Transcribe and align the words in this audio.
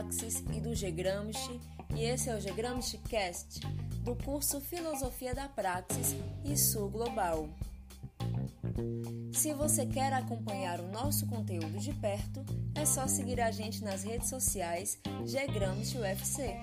Praxis 0.00 0.42
e 0.56 0.60
do 0.62 0.74
G 0.74 0.90
Gramsci, 0.90 1.60
e 1.94 2.04
esse 2.04 2.30
é 2.30 2.34
o 2.34 2.40
G 2.40 2.50
Gramsci 2.52 2.96
Cast, 3.06 3.60
do 4.02 4.16
curso 4.16 4.58
Filosofia 4.58 5.34
da 5.34 5.46
Praxis 5.46 6.16
e 6.42 6.56
Sul 6.56 6.88
Global. 6.88 7.46
Se 9.30 9.52
você 9.52 9.84
quer 9.84 10.14
acompanhar 10.14 10.80
o 10.80 10.88
nosso 10.88 11.26
conteúdo 11.26 11.78
de 11.78 11.92
perto, 11.92 12.42
é 12.74 12.86
só 12.86 13.06
seguir 13.06 13.42
a 13.42 13.50
gente 13.50 13.84
nas 13.84 14.02
redes 14.02 14.30
sociais 14.30 14.98
G 15.26 15.46
Gramsci 15.48 15.98
UFC. 15.98 16.56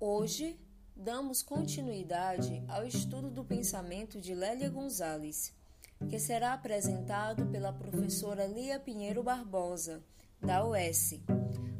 Hoje, 0.00 0.57
damos 1.18 1.42
continuidade 1.42 2.62
ao 2.68 2.86
estudo 2.86 3.28
do 3.28 3.44
pensamento 3.44 4.20
de 4.20 4.36
Lélia 4.36 4.70
Gonzalez, 4.70 5.52
que 6.08 6.16
será 6.16 6.52
apresentado 6.52 7.44
pela 7.46 7.72
professora 7.72 8.46
Lia 8.46 8.78
Pinheiro 8.78 9.20
Barbosa, 9.20 10.00
da 10.40 10.64
UES, 10.64 11.20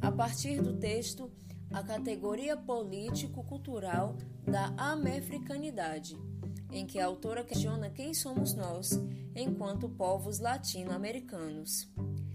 a 0.03 0.11
partir 0.11 0.61
do 0.61 0.77
texto 0.77 1.31
A 1.71 1.85
Categoria 1.85 2.57
Político-Cultural 2.57 4.17
da 4.45 4.75
Americanidade, 4.77 6.19
em 6.73 6.85
que 6.85 6.99
a 6.99 7.07
autora 7.07 7.45
questiona 7.45 7.91
quem 7.91 8.13
somos 8.13 8.55
nós 8.55 8.91
enquanto 9.37 9.89
povos 9.89 10.41
latino-americanos. 10.41 11.89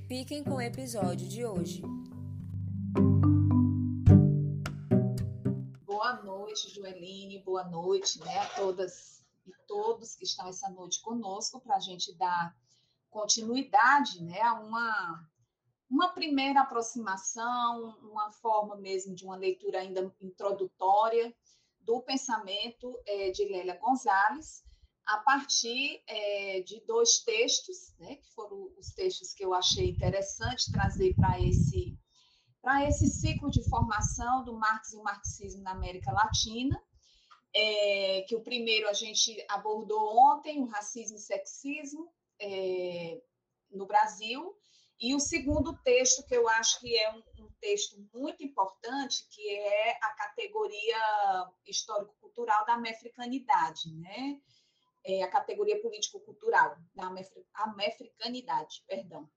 Fiquem 0.08 0.41
com 0.41 0.52
o 0.52 0.61
episódio 0.61 1.28
de 1.28 1.44
hoje. 1.44 1.83
Noite, 6.54 6.70
Joeline, 6.70 7.40
boa 7.40 7.64
noite 7.64 8.20
né, 8.20 8.38
a 8.38 8.46
todas 8.50 9.26
e 9.44 9.52
todos 9.68 10.16
que 10.16 10.23
estão 10.23 10.48
essa 10.48 10.70
noite 10.70 11.02
conosco 11.02 11.59
para 11.59 11.78
a 11.78 11.80
gente 11.80 12.14
dar 12.14 12.56
continuidade 13.09 14.23
né, 14.23 14.40
a 14.40 14.54
uma, 14.59 15.28
uma 15.90 16.09
primeira 16.09 16.62
aproximação, 16.62 17.98
uma 18.04 18.31
forma 18.34 18.76
mesmo 18.76 19.16
de 19.16 19.26
uma 19.26 19.36
leitura 19.36 19.80
ainda 19.80 20.14
introdutória 20.22 21.36
do 21.81 22.00
pensamento 22.02 23.02
é, 23.08 23.31
de 23.31 23.46
Lélia 23.46 23.80
Gonzalez, 23.80 24.64
a 25.08 25.18
partir 25.18 26.04
é, 26.06 26.62
de 26.62 26.80
dois 26.81 27.18
textos, 27.18 27.96
né, 27.98 28.18
que 28.18 28.30
foram 28.30 28.72
os 28.78 28.92
textos 28.92 29.34
que 29.34 29.44
eu 29.44 29.56
achei 29.56 29.90
interessante 29.90 30.72
trazer 30.72 31.16
para 31.16 31.42
esse 31.42 31.98
para 32.64 32.88
esse 32.88 33.08
ciclo 33.08 33.52
de 33.52 33.61
formação 33.61 34.42
do 34.45 34.53
Marx 34.53 34.94
e 34.94 34.95
o 34.95 35.03
marxismo 35.03 35.61
na 35.61 35.72
América 35.72 36.14
Latina, 36.14 36.81
é, 37.53 38.22
que 38.22 38.38
o 38.38 38.42
primeiro 38.42 38.88
a 38.88 38.94
gente 38.94 39.45
abordou 39.50 40.17
ontem, 40.17 40.61
o 40.61 40.66
racismo 40.66 41.17
e 41.17 41.19
sexismo 41.19 42.09
é, 42.39 43.22
no 43.69 43.86
Brasil, 43.86 44.58
e 44.97 45.14
o 45.14 45.19
segundo 45.19 45.78
texto, 45.84 46.25
que 46.25 46.34
eu 46.34 46.47
acho 46.47 46.80
que 46.80 46.97
é 46.97 47.14
um, 47.14 47.22
um 47.39 47.52
texto 47.59 48.02
muito 48.14 48.41
importante, 48.41 49.28
que 49.30 49.45
é 49.50 49.97
a 50.02 50.14
categoria 50.14 51.52
histórico-cultural 51.67 52.66
da 52.66 52.75
americanidade, 52.75 53.94
né? 53.94 54.39
É 55.03 55.22
a 55.22 55.30
categoria 55.30 55.81
político-cultural 55.81 56.78
da 56.95 57.11
americanidade, 57.58 58.81
perdão. 58.88 59.30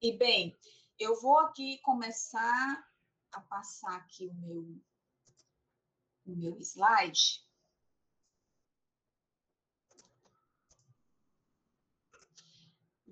E, 0.00 0.10
bem, 0.10 0.58
eu 1.02 1.20
vou 1.20 1.36
aqui 1.38 1.78
começar 1.78 2.88
a 3.32 3.40
passar 3.40 3.96
aqui 3.96 4.28
o 4.28 4.34
meu, 4.34 4.80
o 6.26 6.36
meu 6.36 6.56
slide. 6.60 7.44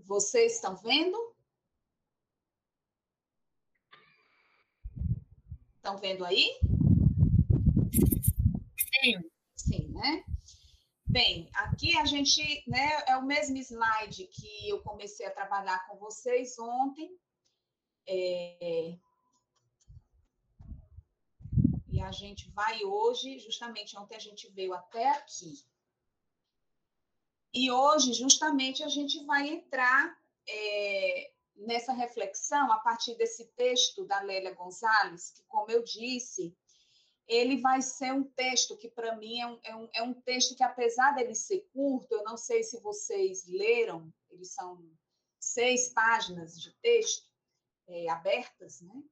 Vocês 0.07 0.55
estão 0.55 0.77
vendo? 0.77 1.35
Estão 5.75 5.99
vendo 5.99 6.25
aí? 6.25 6.49
Sim. 8.79 9.31
Sim, 9.57 9.89
né? 9.89 10.25
Bem, 11.07 11.51
aqui 11.55 11.97
a 11.99 12.05
gente, 12.05 12.63
né, 12.69 13.03
é 13.09 13.17
o 13.17 13.27
mesmo 13.27 13.57
slide 13.57 14.29
que 14.29 14.69
eu 14.69 14.81
comecei 14.83 15.27
a 15.27 15.35
trabalhar 15.35 15.85
com 15.89 15.99
vocês 15.99 16.57
ontem, 16.57 17.19
é... 18.11 18.99
E 21.89 22.01
a 22.01 22.13
gente 22.13 22.51
vai 22.51 22.85
hoje, 22.85 23.39
justamente 23.39 23.97
ontem 23.97 24.17
a 24.17 24.21
gente 24.21 24.49
veio 24.53 24.73
até 24.73 25.09
aqui. 25.11 25.65
E 27.53 27.71
hoje, 27.71 28.13
justamente, 28.13 28.83
a 28.85 28.89
gente 28.89 29.25
vai 29.25 29.49
entrar 29.49 30.17
é, 30.49 31.33
nessa 31.57 31.93
reflexão 31.93 32.71
a 32.73 32.79
partir 32.79 33.17
desse 33.17 33.47
texto 33.57 34.05
da 34.05 34.21
Lélia 34.23 34.55
Gonzalez, 34.55 35.31
que, 35.31 35.43
como 35.45 35.71
eu 35.71 35.83
disse, 35.83 36.57
ele 37.27 37.61
vai 37.61 37.83
ser 37.83 38.13
um 38.13 38.25
texto 38.25 38.77
que, 38.77 38.89
para 38.89 39.17
mim, 39.17 39.41
é 39.41 39.47
um, 39.47 39.61
é, 39.63 39.77
um, 39.77 39.89
é 39.95 40.03
um 40.03 40.15
texto 40.15 40.57
que, 40.57 40.63
apesar 40.63 41.15
dele 41.15 41.35
ser 41.35 41.69
curto, 41.73 42.13
eu 42.13 42.25
não 42.25 42.37
sei 42.37 42.63
se 42.63 42.81
vocês 42.81 43.47
leram, 43.47 44.13
eles 44.31 44.53
são 44.53 44.85
seis 45.39 45.89
páginas 45.93 46.61
de 46.61 46.73
texto, 46.81 47.30
é, 47.91 48.09
abertas, 48.09 48.81
né? 48.81 49.03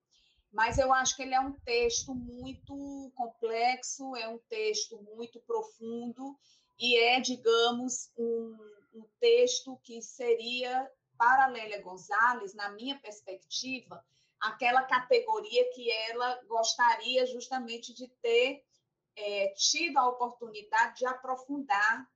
Mas 0.50 0.78
eu 0.78 0.93
acho 0.93 1.15
que 1.15 1.22
ele 1.22 1.34
é 1.34 1.41
um 1.41 1.53
texto 1.53 2.15
muito 2.15 3.12
complexo, 3.15 4.16
é 4.16 4.28
um 4.28 4.39
texto 4.49 4.99
muito 5.15 5.41
profundo 5.41 6.39
e 6.78 6.97
é, 6.97 7.21
digamos, 7.21 8.11
um, 8.17 8.56
um 8.94 9.05
texto 9.21 9.78
que 9.83 10.00
seria, 10.00 10.91
para 11.19 11.49
Lélia 11.49 11.83
Gonzalez, 11.83 12.55
na 12.55 12.71
minha 12.71 12.99
perspectiva, 12.99 14.03
aquela 14.41 14.83
categoria 14.83 15.71
que 15.75 15.91
ela 15.91 16.41
gostaria 16.44 17.27
justamente 17.27 17.93
de 17.93 18.09
ter 18.22 18.65
é, 19.17 19.49
tido 19.49 19.99
a 19.99 20.09
oportunidade 20.09 21.00
de 21.00 21.06
aprofundar 21.06 22.09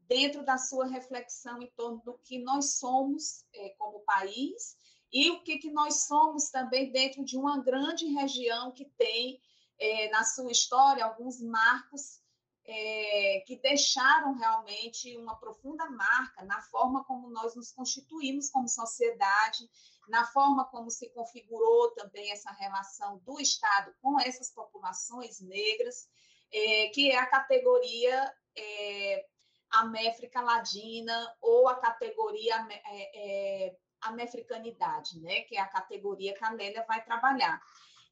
dentro 0.00 0.44
da 0.44 0.58
sua 0.58 0.86
reflexão 0.86 1.62
em 1.62 1.70
torno 1.70 2.02
do 2.04 2.18
que 2.18 2.38
nós 2.38 2.74
somos 2.74 3.46
é, 3.54 3.70
como 3.70 4.00
país 4.00 4.76
e 5.12 5.30
o 5.30 5.42
que, 5.42 5.58
que 5.58 5.70
nós 5.70 6.04
somos 6.04 6.50
também 6.50 6.90
dentro 6.90 7.24
de 7.24 7.36
uma 7.36 7.62
grande 7.62 8.06
região 8.06 8.72
que 8.72 8.86
tem 8.96 9.40
é, 9.78 10.08
na 10.10 10.24
sua 10.24 10.50
história 10.50 11.04
alguns 11.04 11.42
marcos 11.42 12.22
é, 12.64 13.42
que 13.46 13.56
deixaram 13.60 14.34
realmente 14.34 15.16
uma 15.18 15.36
profunda 15.36 15.88
marca 15.90 16.44
na 16.44 16.62
forma 16.62 17.04
como 17.04 17.28
nós 17.28 17.54
nos 17.54 17.72
constituímos 17.72 18.48
como 18.50 18.68
sociedade, 18.68 19.68
na 20.08 20.24
forma 20.26 20.64
como 20.66 20.90
se 20.90 21.10
configurou 21.10 21.90
também 21.90 22.30
essa 22.30 22.50
relação 22.52 23.18
do 23.18 23.40
Estado 23.40 23.92
com 24.00 24.18
essas 24.20 24.50
populações 24.50 25.40
negras, 25.40 26.08
é, 26.52 26.88
que 26.88 27.10
é 27.10 27.18
a 27.18 27.26
categoria 27.26 28.32
é, 28.56 29.26
América 29.70 30.40
Ladina 30.40 31.36
ou 31.40 31.68
a 31.68 31.76
categoria 31.76 32.54
é, 32.86 33.66
é 33.66 33.76
americanidade, 34.02 35.20
né? 35.20 35.42
que 35.42 35.56
é 35.56 35.60
a 35.60 35.68
categoria 35.68 36.34
que 36.34 36.44
a 36.44 36.50
Lélia 36.50 36.84
vai 36.86 37.04
trabalhar. 37.04 37.60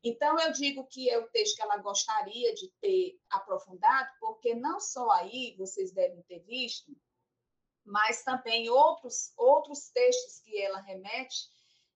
Então, 0.03 0.39
eu 0.39 0.51
digo 0.53 0.87
que 0.87 1.11
é 1.11 1.19
o 1.19 1.29
texto 1.29 1.57
que 1.57 1.63
ela 1.63 1.77
gostaria 1.77 2.55
de 2.55 2.69
ter 2.81 3.21
aprofundado, 3.29 4.09
porque 4.19 4.55
não 4.55 4.81
só 4.81 5.11
aí 5.11 5.55
vocês 5.59 5.93
devem 5.93 6.23
ter 6.23 6.41
visto, 6.41 6.91
mas 7.85 8.23
também 8.23 8.71
outros, 8.71 9.33
outros 9.37 9.91
textos 9.91 10.41
que 10.41 10.59
ela 10.61 10.81
remete, 10.81 11.49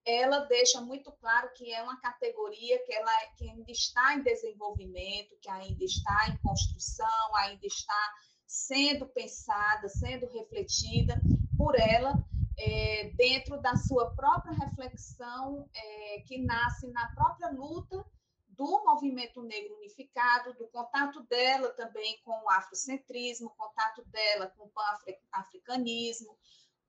ela 0.05 0.41
deixa 0.41 0.82
muito 0.82 1.11
claro 1.12 1.50
que 1.55 1.73
é 1.73 1.82
uma 1.82 1.99
categoria 2.00 2.79
que, 2.85 2.93
ela, 2.93 3.26
que 3.38 3.49
ainda 3.49 3.73
está 3.73 4.14
em 4.14 4.23
desenvolvimento, 4.23 5.38
que 5.41 5.49
ainda 5.49 5.82
está 5.82 6.29
em 6.29 6.37
construção, 6.38 7.37
ainda 7.37 7.67
está 7.67 8.14
sendo 8.46 9.06
pensada, 9.06 9.88
sendo 9.88 10.26
refletida 10.26 11.19
por 11.56 11.75
ela, 11.75 12.12
é, 12.59 13.12
dentro 13.17 13.61
da 13.61 13.77
sua 13.77 14.11
própria 14.15 14.55
reflexão, 14.55 15.69
é, 15.75 16.21
que 16.27 16.39
nasce 16.39 16.89
na 16.89 17.06
própria 17.09 17.51
luta 17.51 18.05
do 18.49 18.85
movimento 18.85 19.43
negro 19.43 19.77
unificado, 19.77 20.55
do 20.55 20.69
contato 20.69 21.23
dela 21.25 21.71
também 21.71 22.21
com 22.25 22.31
o 22.31 22.51
afrocentrismo, 22.51 23.49
o 23.49 23.51
contato 23.51 24.05
dela 24.06 24.47
com 24.56 24.65
o 24.65 24.71
pan-africanismo, 24.71 26.37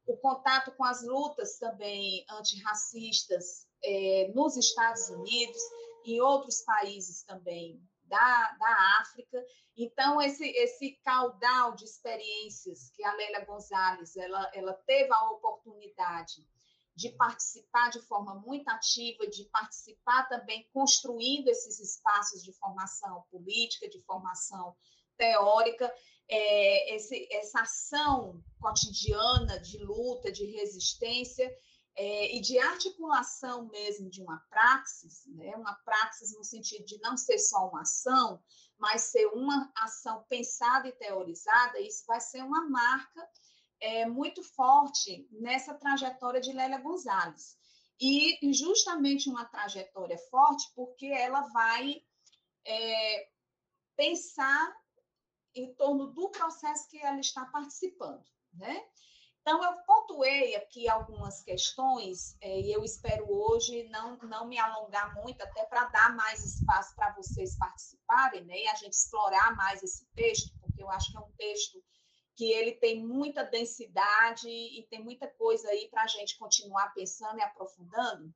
o 0.06 0.16
contato 0.18 0.72
com 0.74 0.84
as 0.84 1.04
lutas 1.04 1.58
também 1.58 2.24
antirracistas 2.30 3.68
é, 3.84 4.32
nos 4.36 4.56
Estados 4.56 5.10
Unidos 5.10 5.62
e 6.06 6.22
outros 6.22 6.62
países 6.62 7.24
também 7.24 7.82
da, 8.16 8.56
da 8.58 9.00
África. 9.02 9.46
Então, 9.76 10.22
esse, 10.22 10.48
esse 10.48 10.92
caudal 11.04 11.76
de 11.76 11.84
experiências 11.84 12.90
que 12.92 13.04
a 13.04 13.14
Lélia 13.14 13.44
Gonzalez 13.44 14.16
ela, 14.16 14.50
ela 14.54 14.74
teve 14.74 15.12
a 15.12 15.32
oportunidade 15.32 16.48
de 16.96 17.10
participar 17.10 17.90
de 17.90 18.00
forma 18.00 18.36
muito 18.36 18.70
ativa, 18.70 19.28
de 19.28 19.44
participar 19.52 20.30
também 20.30 20.66
construindo 20.74 21.50
esses 21.50 21.78
espaços 21.82 22.42
de 22.42 22.54
formação 22.54 23.26
política, 23.30 23.90
de 23.90 24.02
formação 24.04 24.74
teórica, 25.18 25.94
é, 26.30 26.96
esse, 26.96 27.28
essa 27.32 27.62
ação 27.62 28.42
cotidiana 28.62 29.60
de 29.60 29.78
luta, 29.80 30.32
de 30.32 30.46
resistência 30.46 31.54
é, 31.96 32.36
e 32.36 32.42
de 32.42 32.60
articulação 32.60 33.68
mesmo 33.68 34.10
de 34.10 34.22
uma 34.22 34.38
praxis, 34.50 35.26
né? 35.28 35.56
uma 35.56 35.74
praxis 35.86 36.36
no 36.36 36.44
sentido 36.44 36.86
de 36.86 37.00
não 37.00 37.16
ser 37.16 37.40
só 37.40 37.70
uma 37.70 37.82
ação, 37.82 38.44
mas 38.78 39.04
ser 39.04 39.26
uma 39.28 39.72
ação 39.78 40.26
pensada 40.28 40.88
e 40.88 40.92
teorizada, 40.92 41.80
isso 41.80 42.04
vai 42.06 42.20
ser 42.20 42.44
uma 42.44 42.70
marca 42.70 43.30
é, 43.80 44.06
muito 44.06 44.44
forte 44.44 45.28
nessa 45.32 45.74
trajetória 45.74 46.42
de 46.42 46.52
Lélia 46.52 46.80
Gonzalez. 46.80 47.58
E 48.00 48.52
justamente 48.54 49.30
uma 49.30 49.46
trajetória 49.46 50.18
forte, 50.30 50.70
porque 50.76 51.06
ela 51.06 51.42
vai 51.48 52.02
é, 52.66 53.30
pensar 53.96 54.76
em 55.54 55.74
torno 55.76 56.08
do 56.08 56.30
processo 56.30 56.90
que 56.90 56.98
ela 56.98 57.20
está 57.20 57.46
participando, 57.46 58.26
né? 58.54 58.86
Então, 59.48 59.64
eu 59.64 59.74
pontuei 59.84 60.56
aqui 60.56 60.90
algumas 60.90 61.44
questões, 61.44 62.36
é, 62.42 62.62
e 62.62 62.74
eu 62.74 62.84
espero 62.84 63.32
hoje 63.32 63.84
não, 63.90 64.18
não 64.24 64.48
me 64.48 64.58
alongar 64.58 65.14
muito, 65.14 65.40
até 65.40 65.64
para 65.66 65.86
dar 65.86 66.16
mais 66.16 66.44
espaço 66.44 66.96
para 66.96 67.14
vocês 67.14 67.56
participarem, 67.56 68.44
né? 68.44 68.58
E 68.58 68.68
a 68.68 68.74
gente 68.74 68.94
explorar 68.94 69.56
mais 69.56 69.84
esse 69.84 70.04
texto, 70.16 70.52
porque 70.60 70.82
eu 70.82 70.90
acho 70.90 71.12
que 71.12 71.18
é 71.18 71.20
um 71.20 71.32
texto 71.38 71.80
que 72.36 72.52
ele 72.52 72.72
tem 72.72 73.06
muita 73.06 73.44
densidade 73.44 74.50
e 74.50 74.82
tem 74.90 75.04
muita 75.04 75.28
coisa 75.28 75.70
aí 75.70 75.90
para 75.92 76.02
a 76.02 76.08
gente 76.08 76.40
continuar 76.40 76.92
pensando 76.96 77.38
e 77.38 77.44
aprofundando. 77.44 78.34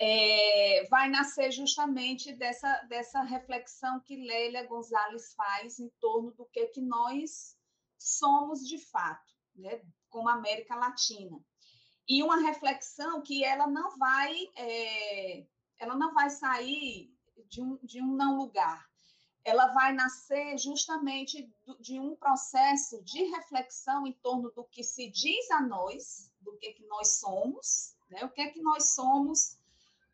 É, 0.00 0.86
vai 0.88 1.10
nascer 1.10 1.52
justamente 1.52 2.32
dessa, 2.32 2.74
dessa 2.84 3.20
reflexão 3.20 4.00
que 4.00 4.16
Lélia 4.16 4.66
Gonzalez 4.66 5.34
faz 5.34 5.78
em 5.78 5.90
torno 6.00 6.32
do 6.32 6.46
que, 6.46 6.68
que 6.68 6.80
nós 6.80 7.54
somos 7.98 8.66
de 8.66 8.78
fato 8.78 9.33
né, 9.54 9.80
como 10.10 10.28
América 10.28 10.74
Latina. 10.74 11.40
E 12.08 12.22
uma 12.22 12.40
reflexão 12.40 13.22
que 13.22 13.44
ela 13.44 13.66
não 13.66 13.96
vai, 13.96 14.34
é, 14.56 15.46
ela 15.78 15.96
não 15.96 16.12
vai 16.12 16.28
sair 16.28 17.10
de 17.48 17.62
um, 17.62 17.78
de 17.82 18.02
um 18.02 18.14
não 18.14 18.36
lugar. 18.36 18.86
Ela 19.42 19.68
vai 19.68 19.92
nascer 19.92 20.58
justamente 20.58 21.50
de 21.80 21.98
um 22.00 22.16
processo 22.16 23.02
de 23.02 23.24
reflexão 23.24 24.06
em 24.06 24.12
torno 24.12 24.50
do 24.50 24.64
que 24.64 24.82
se 24.82 25.10
diz 25.10 25.50
a 25.50 25.60
nós, 25.60 26.30
do 26.40 26.56
que, 26.56 26.72
que 26.72 26.86
nós 26.86 27.18
somos, 27.18 27.94
né? 28.10 28.24
o 28.24 28.30
que 28.30 28.40
é 28.40 28.50
que 28.50 28.60
nós 28.60 28.94
somos 28.94 29.58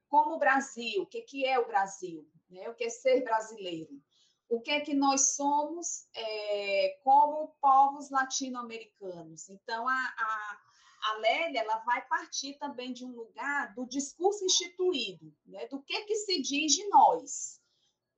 como 0.09 0.39
Brasil, 0.39 1.03
o 1.03 1.07
que, 1.07 1.23
que 1.23 1.45
é 1.45 1.59
o 1.59 1.67
Brasil, 1.67 2.29
né? 2.49 2.69
o 2.69 2.75
que 2.75 2.85
é 2.85 2.91
ser 2.91 3.23
brasileiro 3.23 4.01
o 4.51 4.61
que 4.61 4.73
é 4.73 4.81
que 4.81 4.93
nós 4.93 5.37
somos 5.37 6.09
é, 6.13 6.99
como 7.05 7.55
povos 7.61 8.11
latino-americanos. 8.11 9.49
Então, 9.49 9.89
a, 9.89 9.93
a, 9.95 10.61
a 11.03 11.17
Lélia 11.19 11.61
ela 11.61 11.79
vai 11.79 12.05
partir 12.09 12.59
também 12.59 12.93
de 12.93 13.05
um 13.05 13.15
lugar 13.15 13.73
do 13.75 13.87
discurso 13.87 14.45
instituído, 14.45 15.33
né? 15.47 15.69
do 15.69 15.81
que, 15.81 16.03
que 16.03 16.17
se 16.17 16.43
diz 16.43 16.73
de 16.73 16.89
nós. 16.89 17.61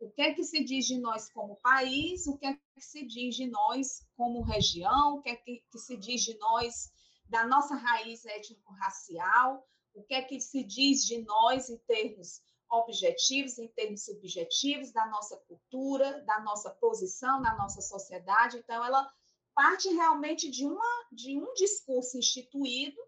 O 0.00 0.10
que 0.10 0.22
é 0.22 0.32
que 0.32 0.42
se 0.42 0.64
diz 0.64 0.86
de 0.86 0.98
nós 0.98 1.30
como 1.30 1.60
país, 1.60 2.26
o 2.26 2.38
que 2.38 2.46
é 2.46 2.54
que 2.54 2.80
se 2.80 3.06
diz 3.06 3.36
de 3.36 3.46
nós 3.46 4.04
como 4.16 4.42
região, 4.42 5.16
o 5.16 5.22
que 5.22 5.28
é 5.28 5.36
que, 5.36 5.62
que 5.70 5.78
se 5.78 5.98
diz 5.98 6.22
de 6.22 6.36
nós 6.38 6.90
da 7.28 7.46
nossa 7.46 7.74
raiz 7.74 8.24
étnico-racial, 8.24 9.66
o 9.94 10.02
que 10.02 10.14
é 10.14 10.22
que 10.22 10.40
se 10.40 10.64
diz 10.64 11.04
de 11.04 11.22
nós 11.22 11.68
em 11.68 11.76
termos 11.86 12.40
objetivos, 12.72 13.58
em 13.58 13.68
termos 13.68 14.04
subjetivos 14.04 14.90
da 14.92 15.06
nossa 15.06 15.36
cultura, 15.46 16.22
da 16.22 16.40
nossa 16.40 16.70
posição 16.70 17.40
na 17.40 17.54
nossa 17.56 17.82
sociedade. 17.82 18.56
Então, 18.56 18.82
ela 18.84 19.08
parte 19.54 19.88
realmente 19.88 20.50
de, 20.50 20.64
uma, 20.64 21.06
de 21.12 21.38
um 21.38 21.52
discurso 21.52 22.16
instituído 22.16 22.98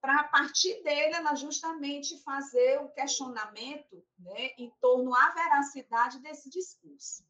para, 0.00 0.20
a 0.20 0.24
partir 0.24 0.82
dele, 0.82 1.14
ela 1.14 1.34
justamente 1.34 2.22
fazer 2.22 2.80
o 2.80 2.90
questionamento 2.90 4.04
né, 4.18 4.50
em 4.58 4.70
torno 4.80 5.14
à 5.14 5.30
veracidade 5.30 6.18
desse 6.20 6.50
discurso. 6.50 7.24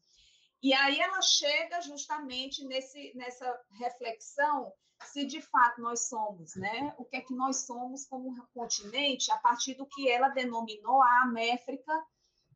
E 0.61 0.73
aí 0.73 0.99
ela 0.99 1.21
chega 1.21 1.81
justamente 1.81 2.63
nesse, 2.65 3.13
nessa 3.15 3.59
reflexão 3.79 4.71
se 5.05 5.25
de 5.25 5.41
fato 5.41 5.81
nós 5.81 6.07
somos, 6.07 6.55
né? 6.55 6.93
O 6.97 7.05
que 7.05 7.17
é 7.17 7.21
que 7.21 7.33
nós 7.33 7.65
somos 7.65 8.05
como 8.05 8.35
continente 8.53 9.31
a 9.31 9.37
partir 9.37 9.75
do 9.75 9.85
que 9.85 10.09
ela 10.09 10.29
denominou 10.29 11.01
a 11.01 11.23
América 11.23 12.05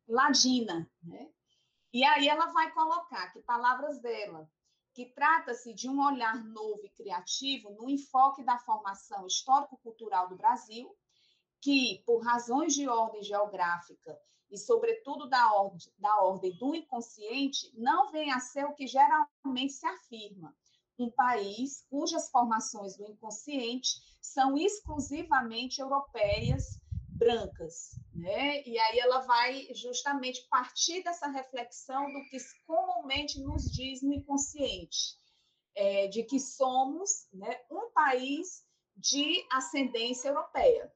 Ladina, 0.08 0.90
né? 1.02 1.28
E 1.92 2.04
aí 2.04 2.28
ela 2.28 2.46
vai 2.46 2.70
colocar 2.72 3.32
que 3.32 3.40
palavras 3.40 4.00
dela, 4.00 4.48
que 4.92 5.06
trata-se 5.06 5.74
de 5.74 5.88
um 5.88 6.02
olhar 6.02 6.42
novo 6.44 6.80
e 6.84 6.90
criativo 6.90 7.70
no 7.70 7.88
enfoque 7.88 8.42
da 8.42 8.58
formação 8.58 9.26
histórico-cultural 9.26 10.28
do 10.28 10.36
Brasil, 10.36 10.94
que, 11.60 12.02
por 12.06 12.24
razões 12.24 12.74
de 12.74 12.88
ordem 12.88 13.22
geográfica 13.22 14.18
e, 14.50 14.56
sobretudo, 14.58 15.28
da 15.28 15.52
ordem, 15.52 15.92
da 15.98 16.22
ordem 16.22 16.56
do 16.56 16.74
inconsciente, 16.74 17.72
não 17.74 18.10
vem 18.10 18.32
a 18.32 18.40
ser 18.40 18.64
o 18.64 18.74
que 18.74 18.86
geralmente 18.86 19.72
se 19.72 19.86
afirma, 19.86 20.54
um 20.98 21.10
país 21.10 21.84
cujas 21.90 22.30
formações 22.30 22.96
do 22.96 23.04
inconsciente 23.04 24.00
são 24.20 24.56
exclusivamente 24.56 25.80
europeias 25.80 26.80
brancas, 27.16 27.98
né? 28.14 28.62
E 28.66 28.78
aí 28.78 28.98
ela 28.98 29.20
vai 29.20 29.68
justamente 29.74 30.46
partir 30.50 31.02
dessa 31.02 31.28
reflexão 31.28 32.12
do 32.12 32.24
que 32.28 32.36
comumente 32.66 33.40
nos 33.40 33.64
diz 33.70 34.02
no 34.02 34.12
inconsciente, 34.12 35.16
é, 35.74 36.08
de 36.08 36.22
que 36.24 36.38
somos 36.38 37.26
né, 37.32 37.60
um 37.70 37.90
país 37.92 38.64
de 38.96 39.46
ascendência 39.52 40.28
europeia. 40.28 40.92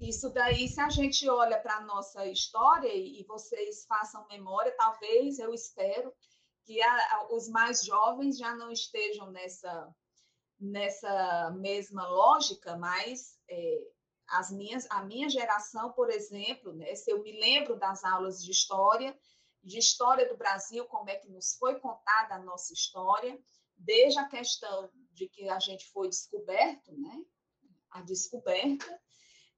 Isso 0.00 0.30
daí, 0.30 0.66
se 0.66 0.80
a 0.80 0.88
gente 0.88 1.28
olha 1.28 1.60
para 1.60 1.76
a 1.76 1.84
nossa 1.84 2.26
história, 2.26 2.92
e 2.92 3.24
vocês 3.28 3.86
façam 3.86 4.26
memória, 4.28 4.74
talvez, 4.76 5.38
eu 5.38 5.54
espero, 5.54 6.12
que 6.64 6.80
a, 6.80 7.26
os 7.30 7.48
mais 7.48 7.84
jovens 7.84 8.38
já 8.38 8.54
não 8.54 8.70
estejam 8.70 9.30
nessa, 9.30 9.94
nessa 10.58 11.50
mesma 11.50 12.06
lógica, 12.08 12.76
mas 12.76 13.38
é, 13.48 13.78
as 14.28 14.50
minhas, 14.50 14.86
a 14.90 15.02
minha 15.02 15.28
geração, 15.28 15.92
por 15.92 16.10
exemplo, 16.10 16.72
né, 16.72 16.94
se 16.94 17.10
eu 17.10 17.22
me 17.22 17.32
lembro 17.38 17.76
das 17.76 18.04
aulas 18.04 18.42
de 18.42 18.50
história, 18.50 19.18
de 19.62 19.78
história 19.78 20.28
do 20.28 20.36
Brasil, 20.36 20.84
como 20.86 21.10
é 21.10 21.16
que 21.16 21.28
nos 21.28 21.54
foi 21.56 21.78
contada 21.78 22.34
a 22.34 22.42
nossa 22.42 22.72
história, 22.72 23.38
desde 23.76 24.18
a 24.18 24.28
questão 24.28 24.90
de 25.12 25.28
que 25.28 25.48
a 25.48 25.58
gente 25.58 25.90
foi 25.90 26.08
descoberto, 26.08 26.92
né, 26.92 27.24
a 27.90 28.00
descoberta, 28.02 29.00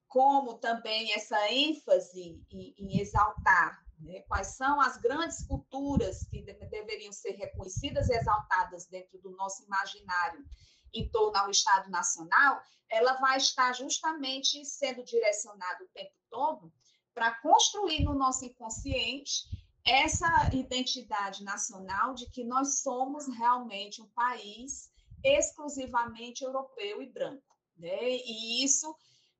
como 0.07 0.57
também 0.57 1.13
essa 1.13 1.51
ênfase 1.51 2.43
em, 2.51 2.75
em 2.77 2.99
exaltar 2.99 3.84
né? 3.99 4.21
Quais 4.27 4.55
são 4.55 4.79
as 4.81 4.97
grandes 4.97 5.45
culturas 5.45 6.25
que 6.27 6.41
deveriam 6.41 7.11
ser 7.11 7.31
reconhecidas 7.31 8.09
e 8.09 8.13
exaltadas 8.13 8.87
dentro 8.87 9.19
do 9.19 9.31
nosso 9.31 9.63
imaginário 9.63 10.45
em 10.93 11.09
torno 11.09 11.37
ao 11.37 11.49
Estado 11.49 11.89
Nacional, 11.89 12.61
ela 12.89 13.13
vai 13.13 13.37
estar 13.37 13.73
justamente 13.73 14.63
sendo 14.65 15.03
direcionada 15.03 15.83
o 15.83 15.87
tempo 15.89 16.15
todo 16.29 16.71
para 17.13 17.33
construir 17.41 18.03
no 18.03 18.13
nosso 18.13 18.45
inconsciente 18.45 19.45
essa 19.85 20.49
identidade 20.53 21.43
nacional 21.43 22.13
de 22.13 22.29
que 22.29 22.43
nós 22.43 22.79
somos 22.79 23.27
realmente 23.27 24.01
um 24.01 24.07
país 24.09 24.91
exclusivamente 25.23 26.43
europeu 26.43 27.01
e 27.01 27.09
branco. 27.09 27.55
Né? 27.77 28.09
E 28.09 28.63
isso 28.63 28.95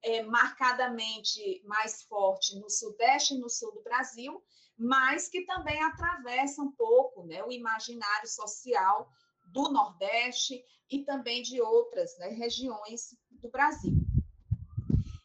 é 0.05 0.21
marcadamente 0.21 1.63
mais 1.65 2.03
forte 2.03 2.59
no 2.59 2.69
Sudeste 2.69 3.33
e 3.33 3.39
no 3.39 3.49
Sul 3.49 3.71
do 3.73 3.81
Brasil, 3.81 4.41
mas 4.77 5.27
que 5.27 5.45
também 5.45 5.81
atravessa 5.81 6.61
um 6.61 6.71
pouco 6.71 7.25
né, 7.25 7.43
o 7.43 7.51
imaginário 7.51 8.27
social 8.27 9.09
do 9.47 9.63
Nordeste 9.71 10.63
e 10.91 11.03
também 11.03 11.41
de 11.41 11.59
outras 11.59 12.15
né, 12.19 12.27
regiões 12.27 13.17
do 13.31 13.49
Brasil. 13.49 13.93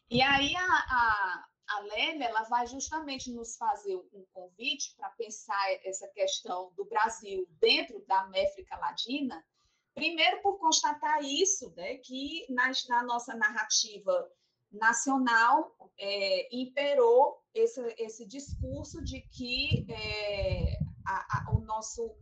E 0.09 0.19
aí 0.19 0.55
a, 0.55 0.65
a, 0.65 1.47
a 1.69 1.79
Lélia 1.81 2.25
ela 2.25 2.43
vai 2.43 2.65
justamente 2.65 3.31
nos 3.31 3.55
fazer 3.57 3.95
um 3.95 4.25
convite 4.33 4.95
para 4.97 5.11
pensar 5.11 5.63
essa 5.85 6.07
questão 6.07 6.73
do 6.75 6.85
Brasil 6.85 7.47
dentro 7.59 8.03
da 8.07 8.21
América 8.21 8.77
Latina, 8.77 9.45
primeiro 9.93 10.41
por 10.41 10.57
constatar 10.57 11.23
isso, 11.23 11.71
né, 11.75 11.97
que 11.97 12.47
na, 12.49 12.71
na 12.89 13.03
nossa 13.03 13.35
narrativa 13.35 14.27
nacional 14.71 15.75
é, 15.97 16.47
imperou 16.55 17.43
esse, 17.53 17.81
esse 17.97 18.25
discurso 18.25 19.03
de 19.03 19.21
que 19.21 19.85
é, 19.89 20.79
a, 21.05 21.49
a, 21.49 21.51
o, 21.53 21.59
nosso, 21.59 22.15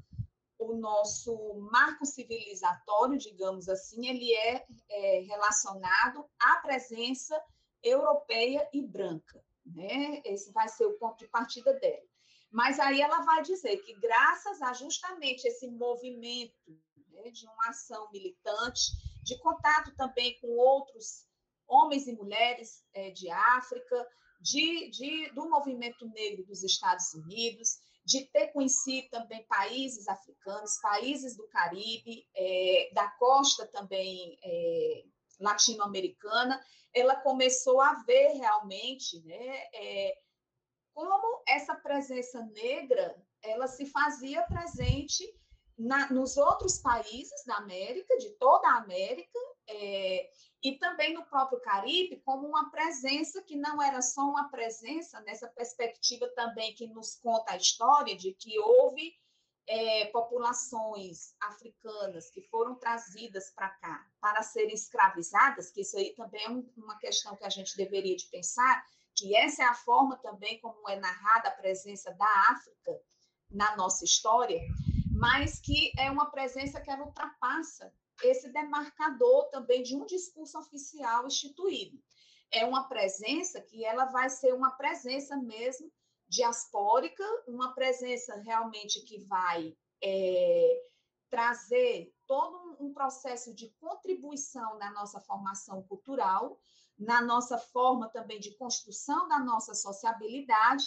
o 0.58 0.76
nosso 0.76 1.56
marco 1.72 2.06
civilizatório, 2.06 3.18
digamos 3.18 3.70
assim, 3.70 4.08
ele 4.08 4.34
é, 4.34 4.66
é 4.90 5.20
relacionado 5.22 6.26
à 6.40 6.58
presença 6.58 7.40
europeia 7.84 8.68
e 8.74 8.82
branca. 8.82 9.44
Né? 9.66 10.22
Esse 10.26 10.52
vai 10.52 10.68
ser 10.68 10.86
o 10.86 10.98
ponto 10.98 11.20
de 11.20 11.28
partida 11.28 11.74
dela. 11.74 12.10
Mas 12.52 12.80
aí 12.80 13.00
ela 13.00 13.22
vai 13.22 13.44
dizer 13.44 13.78
que, 13.78 13.94
graças 14.00 14.62
a 14.62 14.74
justamente 14.74 15.46
esse 15.46 15.68
movimento 15.68 16.56
né, 17.12 17.30
de 17.30 17.46
uma 17.46 17.70
ação 17.70 18.10
militante, 18.12 18.92
de 19.22 19.38
contato 19.38 19.94
também 19.96 20.40
com 20.40 20.48
outros 20.58 21.29
homens 21.70 22.08
e 22.08 22.14
mulheres 22.14 22.84
é, 22.94 23.12
de 23.12 23.30
África, 23.30 24.08
de, 24.42 24.90
de, 24.90 25.32
do 25.34 25.50
movimento 25.50 26.08
negro 26.10 26.46
dos 26.46 26.64
Estados 26.64 27.14
Unidos, 27.14 27.78
de 28.06 28.26
ter 28.26 28.48
conhecido 28.48 29.08
também 29.10 29.46
países 29.46 30.08
africanos, 30.08 30.80
países 30.82 31.38
do 31.38 31.48
Caribe, 31.50 32.28
é, 32.36 32.90
da 32.94 33.08
costa 33.12 33.68
também 33.68 34.38
é, 34.44 35.04
latino-americana, 35.40 36.60
ela 36.94 37.16
começou 37.18 37.80
a 37.82 37.94
ver 38.06 38.34
realmente 38.34 39.22
né, 39.24 39.68
é, 39.74 40.18
como 40.94 41.44
essa 41.48 41.76
presença 41.76 42.42
negra 42.48 43.16
ela 43.42 43.68
se 43.68 43.86
fazia 43.86 44.42
presente 44.44 45.24
na, 45.78 46.12
nos 46.12 46.36
outros 46.36 46.80
países 46.80 47.46
da 47.46 47.56
América, 47.56 48.18
de 48.18 48.32
toda 48.32 48.68
a 48.68 48.78
América, 48.78 49.40
é, 49.70 50.30
e 50.64 50.78
também 50.78 51.14
no 51.14 51.26
próprio 51.26 51.62
Caribe, 51.62 52.22
como 52.26 52.48
uma 52.48 52.70
presença 52.70 53.42
que 53.44 53.56
não 53.56 53.82
era 53.82 54.02
só 54.02 54.22
uma 54.24 54.50
presença, 54.50 55.22
nessa 55.22 55.48
perspectiva 55.48 56.28
também 56.36 56.74
que 56.74 56.88
nos 56.88 57.16
conta 57.16 57.54
a 57.54 57.58
história 57.58 58.18
de 58.18 58.34
que 58.34 58.60
houve 58.60 59.14
é, 59.68 60.06
populações 60.08 61.36
africanas 61.40 62.32
que 62.32 62.42
foram 62.42 62.76
trazidas 62.76 63.52
para 63.52 63.70
cá 63.70 64.06
para 64.20 64.42
serem 64.42 64.74
escravizadas, 64.74 65.72
que 65.72 65.82
isso 65.82 65.98
aí 65.98 66.14
também 66.16 66.44
é 66.44 66.50
uma 66.50 66.98
questão 66.98 67.36
que 67.36 67.46
a 67.46 67.50
gente 67.50 67.78
deveria 67.78 68.16
de 68.16 68.26
pensar, 68.26 68.84
que 69.16 69.36
essa 69.36 69.62
é 69.62 69.66
a 69.66 69.76
forma 69.76 70.18
também 70.18 70.60
como 70.60 70.90
é 70.90 71.00
narrada 71.00 71.50
a 71.50 71.56
presença 71.56 72.12
da 72.14 72.46
África 72.50 73.00
na 73.52 73.78
nossa 73.78 74.04
história, 74.04 74.60
mas 75.12 75.60
que 75.60 75.92
é 75.98 76.10
uma 76.10 76.32
presença 76.32 76.82
que 76.82 76.90
ela 76.90 77.06
ultrapassa 77.06 77.94
esse 78.24 78.52
demarcador 78.52 79.50
também 79.50 79.84
de 79.84 79.96
um 79.96 80.06
discurso 80.06 80.58
oficial 80.58 81.28
instituído. 81.28 82.00
É 82.52 82.66
uma 82.66 82.88
presença 82.88 83.62
que 83.62 83.86
ela 83.86 84.06
vai 84.06 84.30
ser 84.30 84.54
uma 84.54 84.72
presença 84.72 85.38
mesmo 85.38 85.92
diaspórica, 86.28 87.24
uma 87.48 87.74
presença 87.74 88.36
realmente 88.42 89.02
que 89.02 89.20
vai 89.26 89.76
é, 90.04 90.82
trazer 91.30 92.14
todo 92.28 92.78
um 92.80 92.94
processo 92.94 93.54
de 93.54 93.70
contribuição 93.80 94.78
na 94.78 94.92
nossa 94.92 95.20
formação 95.20 95.82
cultural, 95.84 96.60
na 96.98 97.22
nossa 97.22 97.58
forma 97.58 98.10
também 98.10 98.40
de 98.40 98.52
construção 98.58 99.28
da 99.28 99.40
nossa 99.40 99.74
sociabilidade, 99.74 100.86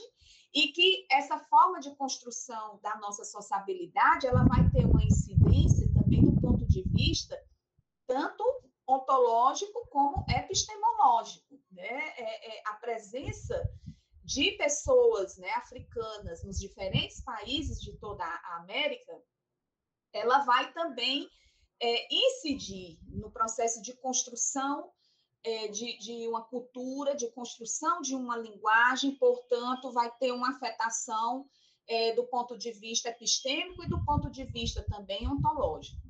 e 0.54 0.68
que 0.68 1.06
essa 1.10 1.38
forma 1.38 1.80
de 1.80 1.94
construção 1.96 2.78
da 2.82 2.96
nossa 2.98 3.24
sociabilidade 3.24 4.26
ela 4.26 4.44
vai 4.44 4.68
ter 4.70 4.84
uma 4.84 5.02
incidência 5.02 5.90
também 5.94 6.22
do 6.22 6.38
ponto 6.38 6.66
de 6.66 6.81
vista 6.92 7.40
tanto 8.06 8.44
ontológico 8.86 9.86
como 9.88 10.24
epistemológico. 10.28 11.60
Né? 11.70 11.88
É, 12.16 12.58
é, 12.58 12.62
a 12.66 12.74
presença 12.74 13.62
de 14.24 14.52
pessoas 14.52 15.36
né, 15.36 15.50
africanas 15.52 16.44
nos 16.44 16.58
diferentes 16.58 17.22
países 17.22 17.80
de 17.80 17.96
toda 17.98 18.24
a 18.24 18.56
América, 18.58 19.20
ela 20.12 20.44
vai 20.44 20.72
também 20.72 21.28
é, 21.80 22.14
incidir 22.14 22.98
no 23.08 23.30
processo 23.30 23.82
de 23.82 23.94
construção 23.94 24.92
é, 25.44 25.68
de, 25.68 25.98
de 25.98 26.28
uma 26.28 26.44
cultura, 26.44 27.16
de 27.16 27.28
construção 27.32 28.00
de 28.00 28.14
uma 28.14 28.36
linguagem, 28.36 29.16
portanto, 29.16 29.90
vai 29.90 30.10
ter 30.18 30.30
uma 30.30 30.50
afetação 30.50 31.48
é, 31.88 32.12
do 32.14 32.24
ponto 32.24 32.56
de 32.56 32.70
vista 32.72 33.08
epistêmico 33.08 33.82
e 33.82 33.88
do 33.88 34.04
ponto 34.04 34.30
de 34.30 34.44
vista 34.44 34.84
também 34.84 35.26
ontológico. 35.28 36.00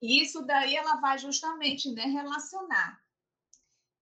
E 0.00 0.22
isso 0.22 0.44
daí 0.44 0.76
ela 0.76 0.96
vai 0.96 1.18
justamente 1.18 1.90
né, 1.92 2.04
relacionar 2.04 3.00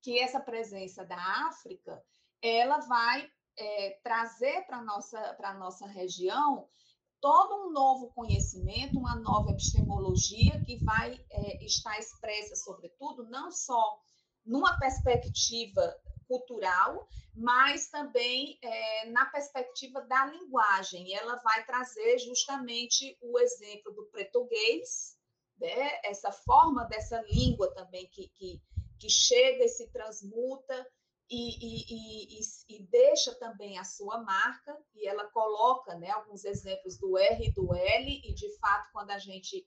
que 0.03 0.19
essa 0.19 0.41
presença 0.41 1.05
da 1.05 1.17
África 1.49 2.03
ela 2.43 2.79
vai 2.81 3.31
é, 3.57 3.99
trazer 4.03 4.67
para 4.67 4.79
a 4.79 4.83
nossa, 4.83 5.37
nossa 5.59 5.87
região 5.87 6.69
todo 7.25 7.69
um 7.69 7.73
novo 7.73 8.13
conhecimento, 8.13 8.99
uma 8.99 9.15
nova 9.15 9.51
epistemologia 9.51 10.61
que 10.61 10.77
vai 10.85 11.19
é, 11.31 11.65
estar 11.65 11.99
expressa, 11.99 12.55
sobretudo, 12.55 13.25
não 13.31 13.51
só 13.51 13.99
numa 14.45 14.77
perspectiva 14.77 15.97
cultural, 16.29 17.09
mas 17.35 17.89
também 17.89 18.59
é, 18.61 19.07
na 19.11 19.25
perspectiva 19.25 20.03
da 20.03 20.27
linguagem. 20.27 21.15
Ela 21.15 21.37
vai 21.37 21.65
trazer 21.65 22.19
justamente 22.19 23.17
o 23.23 23.39
exemplo 23.39 23.93
do 23.95 24.05
português, 24.05 25.14
né? 25.59 26.01
essa 26.05 26.33
forma 26.33 26.85
dessa 26.85 27.21
língua 27.23 27.73
também 27.75 28.09
que, 28.09 28.29
que, 28.29 28.63
que 28.99 29.09
chega 29.09 29.65
e 29.65 29.69
se 29.69 29.91
transmuta 29.91 30.87
e, 31.31 31.57
e, 31.59 32.39
e, 32.39 32.41
e, 32.69 32.87
deixa 32.87 33.35
também 33.37 33.79
a 33.79 33.85
sua 33.85 34.19
marca, 34.19 34.77
e 34.95 35.09
ela 35.09 35.25
coloca 35.31 35.95
né, 35.95 36.11
alguns 36.11 36.45
exemplos 36.45 36.99
do 36.99 37.17
R 37.17 37.47
e 37.47 37.53
do 37.53 37.75
L, 37.75 38.23
e 38.25 38.35
de 38.35 38.51
fato, 38.59 38.91
quando 38.93 39.11
a 39.11 39.19
gente 39.19 39.67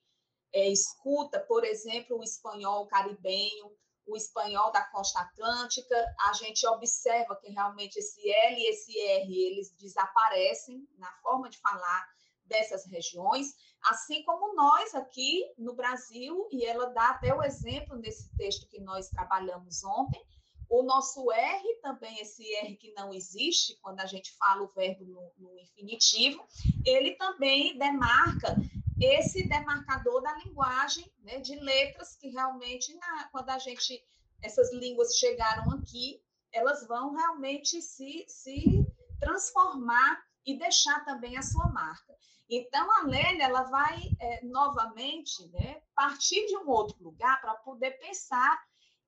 é, 0.54 0.68
escuta, 0.70 1.40
por 1.40 1.64
exemplo, 1.64 2.18
o 2.18 2.24
espanhol 2.24 2.88
caribenho, 2.88 3.76
o 4.06 4.16
espanhol 4.16 4.72
da 4.72 4.86
costa 4.86 5.20
atlântica, 5.20 5.96
a 6.30 6.34
gente 6.34 6.66
observa 6.68 7.36
que 7.36 7.50
realmente 7.50 7.98
esse 7.98 8.30
L 8.30 8.58
e 8.58 8.70
esse 8.70 8.98
R 8.98 9.48
eles 9.48 9.76
desaparecem 9.76 10.88
na 10.98 11.12
forma 11.22 11.50
de 11.50 11.60
falar 11.60 12.08
dessas 12.48 12.86
regiões, 12.86 13.56
assim 13.84 14.24
como 14.24 14.56
nós 14.56 14.96
aqui 14.96 15.46
no 15.58 15.74
Brasil, 15.74 16.48
e 16.52 16.66
ela 16.66 16.88
dá 16.88 17.10
até 17.10 17.34
o 17.34 17.44
exemplo 17.44 17.96
nesse 17.98 18.30
texto 18.36 18.68
que 18.68 18.80
nós 18.80 19.10
trabalhamos 19.10 19.84
ontem, 19.84 20.22
o 20.70 20.84
nosso 20.84 21.32
R, 21.32 21.80
também 21.82 22.20
esse 22.20 22.44
R 22.56 22.76
que 22.76 22.92
não 22.94 23.14
existe, 23.14 23.78
quando 23.82 24.02
a 24.02 24.06
gente 24.06 24.36
fala 24.38 24.64
o 24.64 24.74
verbo 24.74 25.06
no, 25.06 25.32
no 25.38 25.60
infinitivo, 25.60 26.46
ele 26.86 27.12
também 27.16 27.78
demarca 27.78 28.58
esse 29.00 29.48
demarcador 29.48 30.22
da 30.22 30.34
linguagem, 30.40 31.10
né, 31.20 31.40
de 31.40 31.56
letras 31.56 32.16
que 32.16 32.30
realmente, 32.30 32.94
na, 32.96 33.30
quando 33.32 33.50
a 33.50 33.60
gente, 33.60 34.04
essas 34.42 34.74
línguas 34.74 35.16
chegaram 35.18 35.72
aqui, 35.72 36.22
elas 36.52 36.86
vão 36.88 37.14
realmente 37.14 37.82
se, 37.82 38.26
se 38.28 38.86
transformar 39.20 40.22
e 40.46 40.58
deixar 40.58 41.04
também 41.06 41.38
a 41.38 41.42
sua 41.42 41.68
marca. 41.70 42.16
Então, 42.50 42.90
a 43.00 43.04
Lélia, 43.04 43.44
ela 43.44 43.64
vai 43.64 44.00
é, 44.20 44.46
novamente 44.46 45.48
né, 45.50 45.82
partir 45.94 46.46
de 46.48 46.58
um 46.58 46.70
outro 46.70 46.98
lugar 47.04 47.42
para 47.42 47.56
poder 47.56 47.92
pensar 48.00 48.58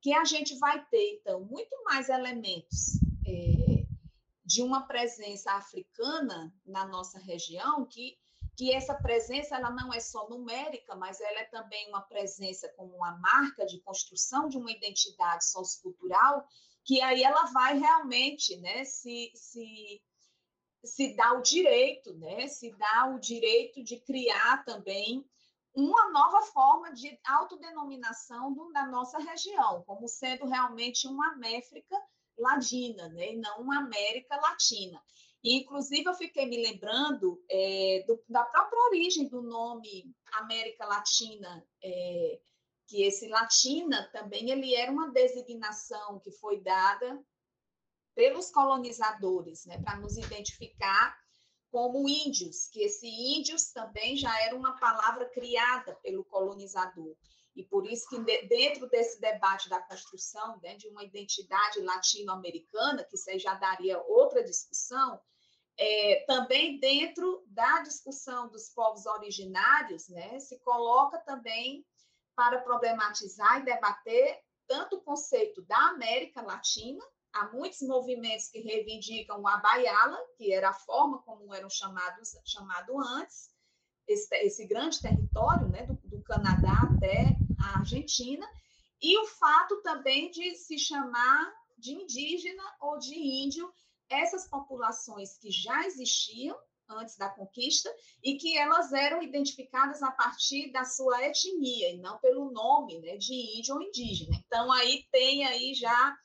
que 0.02 0.14
a 0.14 0.26
gente 0.26 0.58
vai 0.60 0.86
ter, 0.88 1.20
então, 1.20 1.42
muito 1.42 1.76
mais 1.84 2.10
elementos 2.10 3.00
é, 3.26 3.86
de 4.44 4.62
uma 4.62 4.88
presença 4.88 5.54
africana 5.54 6.54
na 6.66 6.86
nossa 6.86 7.20
região, 7.20 7.86
que, 7.86 8.18
que 8.58 8.74
essa 8.74 8.94
presença 8.94 9.56
ela 9.56 9.72
não 9.72 9.94
é 9.94 10.00
só 10.00 10.28
numérica, 10.28 10.96
mas 10.96 11.22
ela 11.22 11.40
é 11.40 11.46
também 11.46 11.88
uma 11.90 12.02
presença 12.02 12.68
como 12.76 12.96
uma 12.96 13.18
marca 13.20 13.66
de 13.66 13.80
construção 13.82 14.50
de 14.50 14.58
uma 14.58 14.72
identidade 14.72 15.46
sociocultural, 15.46 16.46
que 16.84 17.02
aí 17.02 17.24
ela 17.24 17.46
vai 17.46 17.78
realmente 17.78 18.58
né, 18.58 18.84
se, 18.84 19.32
se, 19.36 20.02
se 20.84 21.14
dar 21.16 21.34
o 21.34 21.42
direito, 21.42 22.14
né, 22.16 22.48
se 22.48 22.72
dar 22.78 23.14
o 23.14 23.20
direito 23.20 23.84
de 23.84 24.00
criar 24.00 24.64
também 24.64 25.26
uma 25.74 26.10
nova 26.12 26.42
forma 26.42 26.92
de 26.94 27.18
autodenominação 27.26 28.54
do, 28.54 28.72
da 28.72 28.86
nossa 28.88 29.20
região, 29.20 29.84
como 29.86 30.08
sendo 30.08 30.46
realmente 30.46 31.08
uma 31.08 31.34
América 31.34 31.96
Latina, 32.38 33.10
né, 33.10 33.34
e 33.34 33.38
não 33.38 33.62
uma 33.62 33.80
América 33.80 34.36
Latina. 34.38 35.02
E, 35.44 35.58
inclusive, 35.58 36.04
eu 36.06 36.14
fiquei 36.14 36.46
me 36.46 36.62
lembrando 36.62 37.42
é, 37.50 38.04
do, 38.06 38.22
da 38.28 38.44
própria 38.44 38.82
origem 38.88 39.28
do 39.28 39.42
nome 39.42 40.14
América 40.34 40.86
Latina, 40.86 41.66
é, 41.82 42.40
que 42.88 43.04
esse 43.04 43.28
Latina 43.28 44.10
também 44.12 44.50
ele 44.50 44.76
era 44.76 44.92
uma 44.92 45.12
designação 45.12 46.20
que 46.20 46.32
foi 46.32 46.60
dada 46.60 47.24
pelos 48.20 48.52
colonizadores, 48.52 49.66
né, 49.66 49.82
para 49.82 49.96
nos 49.96 50.18
identificar 50.18 51.18
como 51.72 52.10
índios, 52.10 52.68
que 52.68 52.82
esse 52.84 53.08
índios 53.08 53.72
também 53.72 54.18
já 54.18 54.38
era 54.42 54.54
uma 54.54 54.78
palavra 54.78 55.24
criada 55.30 55.96
pelo 56.04 56.26
colonizador. 56.26 57.16
E 57.56 57.64
por 57.64 57.90
isso 57.90 58.10
que 58.10 58.20
dentro 58.46 58.90
desse 58.90 59.22
debate 59.22 59.70
da 59.70 59.80
construção 59.80 60.60
né, 60.62 60.76
de 60.76 60.90
uma 60.90 61.06
identidade 61.06 61.80
latino-americana, 61.80 63.06
que 63.06 63.16
você 63.16 63.40
já 63.40 63.54
daria 63.54 64.02
outra 64.02 64.44
discussão, 64.44 65.18
é, 65.78 66.26
também 66.28 66.78
dentro 66.78 67.42
da 67.48 67.84
discussão 67.84 68.50
dos 68.50 68.68
povos 68.68 69.06
originários, 69.06 70.10
né, 70.10 70.38
se 70.42 70.60
coloca 70.60 71.20
também 71.20 71.86
para 72.36 72.60
problematizar 72.60 73.62
e 73.62 73.64
debater 73.64 74.42
tanto 74.68 74.98
o 74.98 75.02
conceito 75.02 75.62
da 75.62 75.78
América 75.88 76.42
Latina, 76.42 77.02
há 77.34 77.52
muitos 77.52 77.82
movimentos 77.82 78.50
que 78.50 78.60
reivindicam 78.60 79.42
o 79.42 79.48
Abaiala, 79.48 80.18
que 80.38 80.54
era 80.54 80.70
a 80.70 80.74
forma 80.74 81.22
como 81.24 81.54
eram 81.54 81.70
chamados 81.70 82.36
chamado 82.46 82.98
antes, 83.00 83.50
esse, 84.08 84.36
esse 84.38 84.66
grande 84.66 85.00
território, 85.02 85.68
né, 85.68 85.86
do, 85.86 85.94
do 86.04 86.22
Canadá 86.24 86.90
até 86.96 87.36
a 87.60 87.80
Argentina, 87.80 88.48
e 89.02 89.18
o 89.20 89.28
fato 89.28 89.82
também 89.82 90.32
de 90.32 90.56
se 90.56 90.78
chamar 90.78 91.54
de 91.78 91.94
indígena 91.94 92.64
ou 92.82 92.98
de 92.98 93.16
índio 93.16 93.72
essas 94.10 94.48
populações 94.48 95.38
que 95.38 95.52
já 95.52 95.86
existiam 95.86 96.58
antes 96.90 97.16
da 97.16 97.30
conquista 97.30 97.94
e 98.24 98.36
que 98.36 98.58
elas 98.58 98.92
eram 98.92 99.22
identificadas 99.22 100.02
a 100.02 100.12
partir 100.12 100.72
da 100.72 100.84
sua 100.84 101.24
etnia 101.24 101.92
e 101.92 101.98
não 102.00 102.18
pelo 102.18 102.52
nome 102.52 103.00
né, 103.00 103.16
de 103.18 103.60
índio 103.60 103.76
ou 103.76 103.82
indígena. 103.82 104.36
Então 104.46 104.72
aí 104.72 105.06
tem 105.12 105.46
aí 105.46 105.76
já 105.76 106.18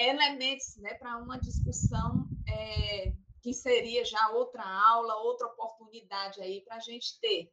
elementos 0.00 0.76
né, 0.78 0.94
para 0.94 1.18
uma 1.18 1.38
discussão 1.38 2.26
é, 2.48 3.12
que 3.42 3.52
seria 3.52 4.04
já 4.04 4.30
outra 4.30 4.64
aula, 4.64 5.16
outra 5.16 5.46
oportunidade 5.46 6.40
aí 6.40 6.62
para 6.62 6.76
a 6.76 6.80
gente 6.80 7.20
ter. 7.20 7.52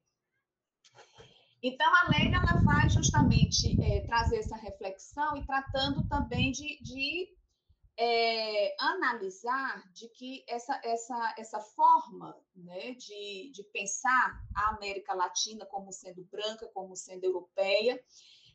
Então, 1.61 1.87
a 1.87 2.09
lei 2.09 2.31
ela 2.33 2.61
vai 2.63 2.89
justamente 2.89 3.75
é, 3.81 4.01
trazer 4.01 4.37
essa 4.37 4.55
reflexão 4.55 5.35
e 5.35 5.45
tratando 5.45 6.07
também 6.07 6.51
de, 6.51 6.81
de 6.81 7.35
é, 7.97 8.75
analisar 8.79 9.91
de 9.91 10.07
que 10.09 10.45
essa, 10.47 10.79
essa, 10.83 11.35
essa 11.37 11.59
forma 11.59 12.37
né, 12.55 12.91
de, 12.91 13.51
de 13.51 13.63
pensar 13.73 14.39
a 14.55 14.75
América 14.75 15.15
Latina 15.15 15.65
como 15.65 15.91
sendo 15.91 16.23
branca, 16.25 16.69
como 16.73 16.95
sendo 16.95 17.23
europeia, 17.23 17.99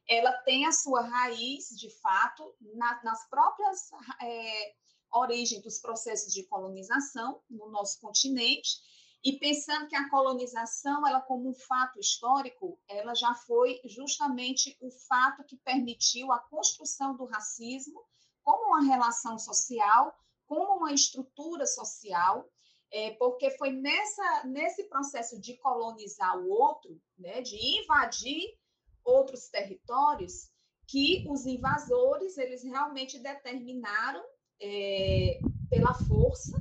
ela 0.08 0.32
tem 0.44 0.66
a 0.66 0.72
sua 0.72 1.02
raiz, 1.02 1.68
de 1.76 1.90
fato, 2.00 2.54
na, 2.74 3.02
nas 3.02 3.28
próprias 3.28 3.90
é, 4.20 4.74
origens 5.12 5.62
dos 5.62 5.78
processos 5.78 6.32
de 6.32 6.44
colonização 6.44 7.40
no 7.48 7.70
nosso 7.70 8.00
continente, 8.00 8.80
e 9.24 9.38
pensando 9.38 9.86
que 9.86 9.94
a 9.94 10.10
colonização, 10.10 11.06
ela 11.06 11.20
como 11.20 11.48
um 11.48 11.54
fato 11.54 12.00
histórico, 12.00 12.78
ela 12.88 13.14
já 13.14 13.32
foi 13.34 13.80
justamente 13.84 14.76
o 14.80 14.90
fato 14.90 15.44
que 15.44 15.56
permitiu 15.58 16.32
a 16.32 16.40
construção 16.40 17.16
do 17.16 17.24
racismo 17.26 18.02
como 18.42 18.68
uma 18.68 18.82
relação 18.82 19.38
social, 19.38 20.12
como 20.44 20.78
uma 20.78 20.92
estrutura 20.92 21.64
social, 21.66 22.50
é, 22.90 23.12
porque 23.12 23.50
foi 23.52 23.70
nessa, 23.70 24.44
nesse 24.44 24.84
processo 24.84 25.40
de 25.40 25.56
colonizar 25.58 26.36
o 26.38 26.50
outro, 26.50 27.00
né, 27.16 27.40
de 27.40 27.56
invadir 27.80 28.58
outros 29.04 29.48
territórios, 29.48 30.50
que 30.86 31.24
os 31.28 31.46
invasores 31.46 32.36
eles 32.36 32.62
realmente 32.62 33.18
determinaram 33.18 34.22
é, 34.60 35.40
pela 35.70 35.94
força, 35.94 36.60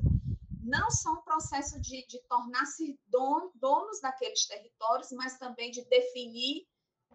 não 0.63 0.89
só 0.89 1.13
um 1.13 1.21
processo 1.23 1.79
de, 1.81 2.05
de 2.07 2.21
tornar-se 2.29 2.97
don, 3.07 3.51
donos 3.55 3.99
daqueles 3.99 4.45
territórios, 4.45 5.11
mas 5.11 5.37
também 5.37 5.71
de 5.71 5.83
definir 5.85 6.65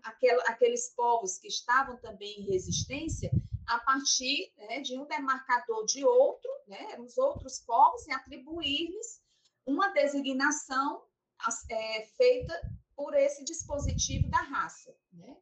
aquel, 0.02 0.40
aqueles 0.42 0.92
povos 0.95 1.38
que 1.38 1.49
estavam 1.49 1.97
também 1.99 2.40
em 2.40 2.50
resistência 2.50 3.30
a 3.66 3.78
partir 3.80 4.52
né, 4.56 4.80
de 4.80 4.99
um 4.99 5.06
demarcador 5.06 5.85
de 5.87 6.04
outro, 6.04 6.50
né, 6.66 6.97
os 7.00 7.18
outros 7.18 7.61
povos, 7.61 8.06
e 8.06 8.12
atribuir-lhes 8.12 9.21
uma 9.64 9.88
designação 9.88 11.02
é, 11.68 12.06
feita 12.16 12.61
por 12.97 13.15
esse 13.15 13.45
dispositivo 13.45 14.29
da 14.29 14.38
raça. 14.38 14.95
Né? 15.12 15.37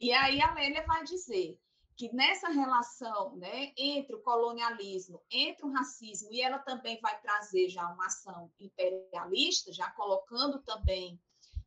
E 0.00 0.12
aí 0.12 0.40
a 0.40 0.52
Lélia 0.52 0.84
vai 0.86 1.04
dizer 1.04 1.58
que 1.96 2.12
nessa 2.12 2.48
relação 2.48 3.36
né, 3.36 3.72
entre 3.76 4.16
o 4.16 4.22
colonialismo, 4.22 5.22
entre 5.30 5.64
o 5.64 5.72
racismo, 5.72 6.30
e 6.30 6.42
ela 6.42 6.58
também 6.58 7.00
vai 7.00 7.18
trazer 7.22 7.70
já 7.70 7.88
uma 7.88 8.06
ação 8.06 8.52
imperialista, 8.60 9.72
já 9.72 9.90
colocando 9.92 10.62
também 10.62 11.18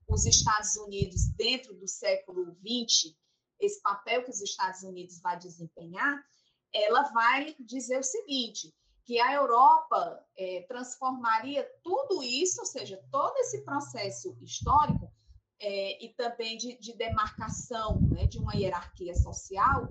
os 0.08 0.26
Estados 0.26 0.76
Unidos 0.76 1.28
dentro 1.36 1.74
do 1.74 1.88
século 1.88 2.56
XX 2.64 3.16
esse 3.60 3.82
papel 3.82 4.24
que 4.24 4.30
os 4.30 4.42
Estados 4.42 4.84
Unidos 4.84 5.20
vai 5.20 5.38
desempenhar, 5.38 6.24
ela 6.74 7.04
vai 7.12 7.56
dizer 7.60 8.00
o 8.00 8.04
seguinte, 8.04 8.74
que 9.06 9.20
a 9.20 9.34
Europa 9.34 10.24
é, 10.38 10.62
transformaria 10.68 11.68
tudo 11.84 12.24
isso, 12.24 12.62
ou 12.62 12.66
seja, 12.66 13.04
todo 13.12 13.36
esse 13.38 13.64
processo 13.66 14.38
histórico 14.42 15.09
é, 15.60 16.04
e 16.04 16.10
também 16.14 16.58
de, 16.58 16.78
de 16.78 16.94
demarcação 16.96 18.00
né, 18.02 18.26
de 18.26 18.38
uma 18.40 18.56
hierarquia 18.56 19.14
social, 19.14 19.90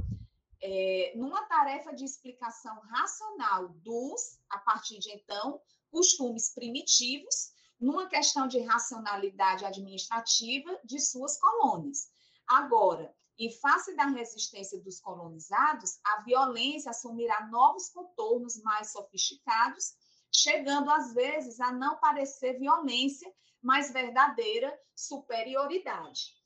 é, 0.60 1.12
numa 1.16 1.42
tarefa 1.46 1.94
de 1.94 2.04
explicação 2.04 2.74
racional 2.90 3.68
dos, 3.68 4.38
a 4.50 4.58
partir 4.58 4.98
de 4.98 5.10
então, 5.10 5.60
costumes 5.90 6.52
primitivos, 6.54 7.52
numa 7.80 8.08
questão 8.08 8.48
de 8.48 8.58
racionalidade 8.60 9.64
administrativa 9.64 10.78
de 10.84 10.98
suas 11.00 11.38
colônias. 11.38 12.08
Agora, 12.46 13.14
em 13.38 13.52
face 13.52 13.94
da 13.94 14.06
resistência 14.06 14.80
dos 14.80 15.00
colonizados, 15.00 16.00
a 16.04 16.22
violência 16.22 16.90
assumirá 16.90 17.46
novos 17.46 17.88
contornos 17.90 18.60
mais 18.62 18.90
sofisticados, 18.90 19.94
chegando 20.32 20.90
às 20.90 21.14
vezes 21.14 21.60
a 21.60 21.70
não 21.70 21.96
parecer 22.00 22.58
violência, 22.58 23.32
mas 23.62 23.92
verdadeira 23.92 24.76
superioridade. 24.94 26.36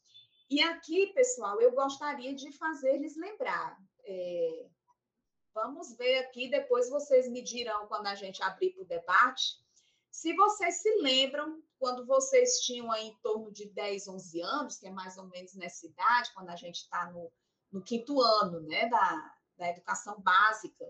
E 0.51 0.61
aqui, 0.63 1.09
pessoal, 1.15 1.61
eu 1.61 1.73
gostaria 1.73 2.35
de 2.35 2.53
fazer-lhes 2.53 3.17
lembrar. 3.17 3.79
É, 4.05 4.67
vamos 5.55 5.97
ver 5.97 6.19
aqui, 6.19 6.49
depois 6.49 6.91
vocês 6.91 7.29
me 7.29 7.43
dirão 7.43 7.87
quando 7.87 8.07
a 8.07 8.15
gente 8.15 8.43
abrir 8.43 8.71
para 8.73 8.83
o 8.83 8.87
debate. 8.87 9.63
Se 10.11 10.35
vocês 10.35 10.83
se 10.83 10.95
lembram 11.01 11.63
quando 11.79 12.05
vocês 12.07 12.61
tinham 12.61 12.93
aí 12.93 13.09
em 13.09 13.17
torno 13.23 13.51
de 13.51 13.67
10, 13.71 14.09
11 14.09 14.41
anos, 14.43 14.77
que 14.77 14.87
é 14.87 14.91
mais 14.91 15.17
ou 15.17 15.25
menos 15.27 15.55
nessa 15.55 15.87
idade, 15.87 16.33
quando 16.35 16.51
a 16.51 16.57
gente 16.57 16.83
está 16.83 17.11
no, 17.11 17.33
no, 17.73 17.83
quinto 17.83 18.21
ano 18.21 18.61
né, 18.61 18.89
da, 18.89 19.35
da 19.57 19.69
educação 19.71 20.21
básica, 20.21 20.85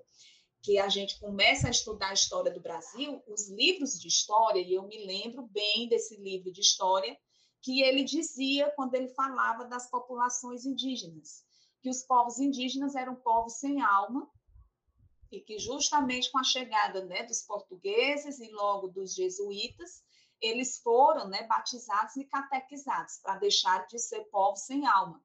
que 0.63 0.79
a 0.79 0.89
gente 0.89 1.19
começa 1.19 1.67
a 1.67 1.71
estudar 1.71 2.11
a 2.11 2.15
história 2.15 2.53
do 2.53 2.61
Brasil, 2.61 3.21
os 3.27 3.51
livros 3.51 4.01
de 4.01 4.07
história, 4.07 4.61
e 4.61 4.75
eu 4.75 4.87
me 4.87 5.05
lembro 5.05 5.43
bem 5.43 5.89
desse 5.89 6.17
livro 6.17 6.53
de 6.53 6.61
história, 6.61 7.19
que 7.61 7.83
ele 7.83 8.05
dizia 8.05 8.71
quando 8.77 8.95
ele 8.95 9.09
falava 9.09 9.65
das 9.65 9.91
populações 9.91 10.65
indígenas, 10.65 11.45
que 11.81 11.91
os 11.91 12.03
povos 12.03 12.39
indígenas 12.39 12.95
eram 12.95 13.17
povos 13.17 13.55
sem 13.55 13.83
alma, 13.83 14.31
e 15.33 15.41
que 15.41 15.59
justamente 15.59 16.31
com 16.31 16.39
a 16.39 16.45
chegada 16.45 17.05
né, 17.07 17.25
dos 17.25 17.43
portugueses 17.43 18.39
e 18.39 18.51
logo 18.51 18.89
dos 18.89 19.15
jesuítas, 19.15 20.05
eles 20.41 20.79
foram 20.79 21.29
né, 21.29 21.45
batizados 21.45 22.17
e 22.17 22.25
catequizados 22.25 23.19
para 23.19 23.39
deixar 23.39 23.87
de 23.87 23.99
ser 23.99 24.25
povos 24.25 24.61
sem 24.61 24.87
alma. 24.87 25.25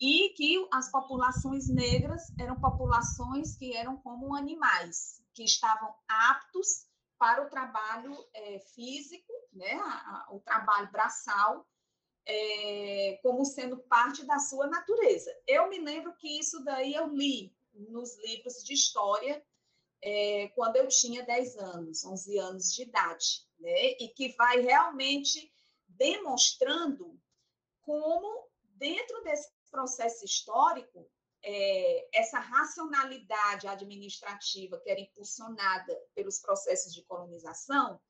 E 0.00 0.30
que 0.30 0.66
as 0.72 0.90
populações 0.90 1.68
negras 1.68 2.32
eram 2.38 2.58
populações 2.58 3.56
que 3.56 3.76
eram 3.76 3.96
como 3.98 4.34
animais, 4.34 5.22
que 5.34 5.44
estavam 5.44 5.94
aptos 6.08 6.86
para 7.18 7.44
o 7.44 7.50
trabalho 7.50 8.16
é, 8.32 8.60
físico, 8.74 9.30
né, 9.52 9.74
a, 9.74 10.26
a, 10.28 10.34
o 10.34 10.40
trabalho 10.40 10.90
braçal, 10.90 11.68
é, 12.24 13.18
como 13.22 13.44
sendo 13.44 13.76
parte 13.76 14.24
da 14.24 14.38
sua 14.38 14.66
natureza. 14.66 15.30
Eu 15.46 15.68
me 15.68 15.78
lembro 15.78 16.16
que 16.16 16.38
isso 16.38 16.64
daí 16.64 16.94
eu 16.94 17.08
li 17.08 17.54
nos 17.74 18.16
livros 18.18 18.64
de 18.64 18.72
história 18.72 19.44
é, 20.02 20.48
quando 20.54 20.76
eu 20.76 20.88
tinha 20.88 21.24
10 21.24 21.56
anos, 21.56 22.04
11 22.04 22.38
anos 22.38 22.74
de 22.74 22.82
idade 22.82 23.46
né? 23.58 23.92
e 24.00 24.08
que 24.08 24.34
vai 24.36 24.60
realmente 24.60 25.52
demonstrando 25.88 27.20
como, 27.82 28.48
dentro 28.62 29.22
desse 29.22 29.50
processo 29.70 30.24
histórico, 30.24 31.08
é, 31.42 32.08
essa 32.18 32.38
racionalidade 32.38 33.66
administrativa 33.66 34.78
que 34.78 34.90
era 34.90 35.00
impulsionada 35.00 35.98
pelos 36.14 36.38
processos 36.38 36.92
de 36.92 37.02
colonização, 37.04 38.00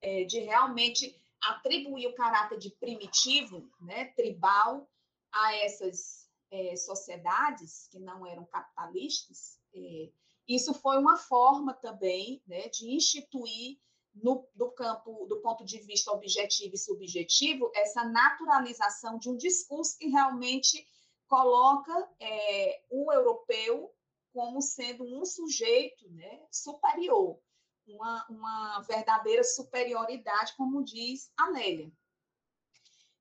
é, 0.00 0.24
de 0.24 0.40
realmente 0.40 1.18
atribuir 1.40 2.06
o 2.08 2.14
caráter 2.14 2.58
de 2.58 2.70
primitivo, 2.70 3.70
né, 3.80 4.06
tribal, 4.16 4.88
a 5.32 5.54
essas 5.56 6.28
é, 6.50 6.76
sociedades 6.76 7.88
que 7.90 7.98
não 7.98 8.26
eram 8.26 8.44
capitalistas, 8.46 9.58
é, 9.74 10.10
isso 10.48 10.72
foi 10.72 10.96
uma 10.96 11.16
forma 11.18 11.74
também 11.74 12.42
né, 12.46 12.68
de 12.68 12.90
instituir 12.90 13.78
no, 14.22 14.48
do 14.54 14.70
campo, 14.70 15.26
do 15.26 15.40
ponto 15.40 15.64
de 15.64 15.78
vista 15.80 16.12
objetivo 16.12 16.74
e 16.74 16.78
subjetivo, 16.78 17.70
essa 17.74 18.04
naturalização 18.04 19.18
de 19.18 19.28
um 19.28 19.36
discurso 19.36 19.98
que 19.98 20.08
realmente 20.08 20.86
coloca 21.26 22.10
é, 22.20 22.82
o 22.90 23.12
europeu 23.12 23.94
como 24.32 24.60
sendo 24.62 25.04
um 25.04 25.24
sujeito 25.24 26.08
né, 26.10 26.46
superior, 26.50 27.38
uma, 27.86 28.26
uma 28.28 28.80
verdadeira 28.82 29.42
superioridade, 29.42 30.54
como 30.56 30.84
diz 30.84 31.30
a 31.36 31.50
Nélia. 31.50 31.90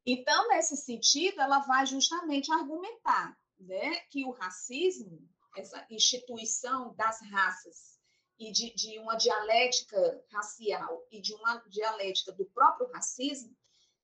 Então, 0.06 0.48
nesse 0.50 0.78
sentido, 0.78 1.42
ela 1.42 1.60
vai 1.60 1.86
justamente 1.86 2.52
argumentar 2.52 3.38
né, 3.60 3.96
que 4.10 4.26
o 4.26 4.32
racismo 4.32 5.28
essa 5.58 5.86
instituição 5.90 6.94
das 6.96 7.20
raças 7.32 7.97
e 8.40 8.52
de, 8.52 8.74
de 8.74 9.00
uma 9.00 9.16
dialética 9.16 10.24
racial 10.32 11.06
e 11.12 11.20
de 11.20 11.34
uma 11.34 11.58
dialética 11.68 12.32
do 12.32 12.46
próprio 12.46 12.90
racismo, 12.92 13.56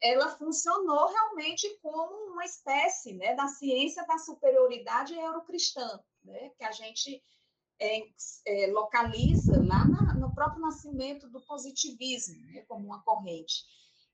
ela 0.02 0.30
funcionou 0.38 1.08
realmente 1.08 1.70
como 1.82 2.34
uma 2.34 2.44
espécie 2.44 3.14
né, 3.14 3.36
da 3.36 3.48
ciência 3.48 4.06
da 4.06 4.18
superioridade 4.18 5.14
eurocristã, 5.14 6.04
né, 6.24 6.50
que 6.58 6.64
a 6.64 6.72
gente 6.72 7.24
é, 7.80 8.02
é, 8.46 8.68
localiza 8.68 9.64
lá 9.64 9.86
na, 9.86 10.14
no 10.16 10.34
próprio 10.34 10.62
nascimento 10.62 11.30
do 11.30 11.40
positivismo, 11.42 12.42
né, 12.48 12.66
como 12.68 12.86
uma 12.86 13.02
corrente 13.04 13.64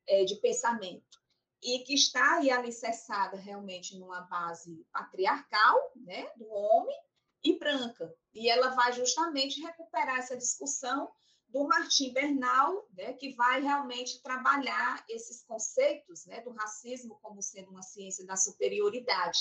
é, 0.07 0.23
de 0.25 0.35
pensamento, 0.35 1.19
e 1.61 1.79
que 1.79 1.93
está 1.93 2.35
aí 2.35 2.51
alicerçada 2.51 3.37
realmente 3.37 3.97
numa 3.97 4.21
base 4.21 4.85
patriarcal, 4.91 5.91
né, 5.95 6.31
do 6.37 6.47
homem, 6.49 6.95
e 7.43 7.57
branca. 7.57 8.13
E 8.33 8.49
ela 8.49 8.69
vai 8.69 8.93
justamente 8.93 9.61
recuperar 9.61 10.17
essa 10.17 10.37
discussão 10.37 11.09
do 11.49 11.67
Martim 11.67 12.13
Bernal, 12.13 12.87
né, 12.93 13.13
que 13.13 13.33
vai 13.33 13.61
realmente 13.61 14.21
trabalhar 14.21 15.03
esses 15.09 15.43
conceitos 15.43 16.25
né, 16.27 16.41
do 16.41 16.51
racismo 16.51 17.17
como 17.21 17.41
sendo 17.41 17.71
uma 17.71 17.81
ciência 17.81 18.25
da 18.25 18.35
superioridade. 18.35 19.39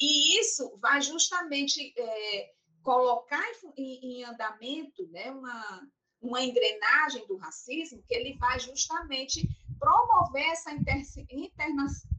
E 0.00 0.40
isso 0.40 0.76
vai 0.78 1.00
justamente 1.00 1.94
é, 1.96 2.52
colocar 2.82 3.44
em, 3.76 4.20
em, 4.20 4.24
andamento 4.24 5.06
né, 5.08 5.30
uma, 5.30 5.88
uma 6.20 6.42
engrenagem 6.42 7.24
do 7.28 7.36
racismo 7.36 8.02
que 8.02 8.14
ele 8.14 8.36
vai 8.38 8.58
justamente 8.58 9.48
promover 9.78 10.48
essa 10.48 10.72
interna, 10.72 11.04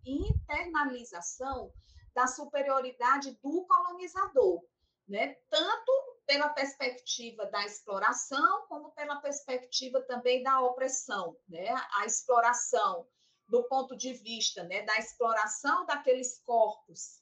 internalização 0.05 1.73
da 2.13 2.25
superioridade 2.27 3.37
do 3.43 3.65
colonizador 3.65 4.63
né? 5.07 5.35
tanto 5.49 5.91
pela 6.25 6.49
perspectiva 6.49 7.45
da 7.47 7.65
exploração, 7.65 8.65
como 8.67 8.91
pela 8.91 9.17
perspectiva 9.17 10.01
também 10.01 10.41
da 10.41 10.61
opressão. 10.61 11.37
Né? 11.47 11.69
A 11.97 12.05
exploração, 12.05 13.07
do 13.47 13.63
ponto 13.63 13.95
de 13.95 14.13
vista 14.13 14.63
né, 14.63 14.83
da 14.83 14.97
exploração 14.97 15.85
daqueles 15.85 16.39
corpos 16.45 17.21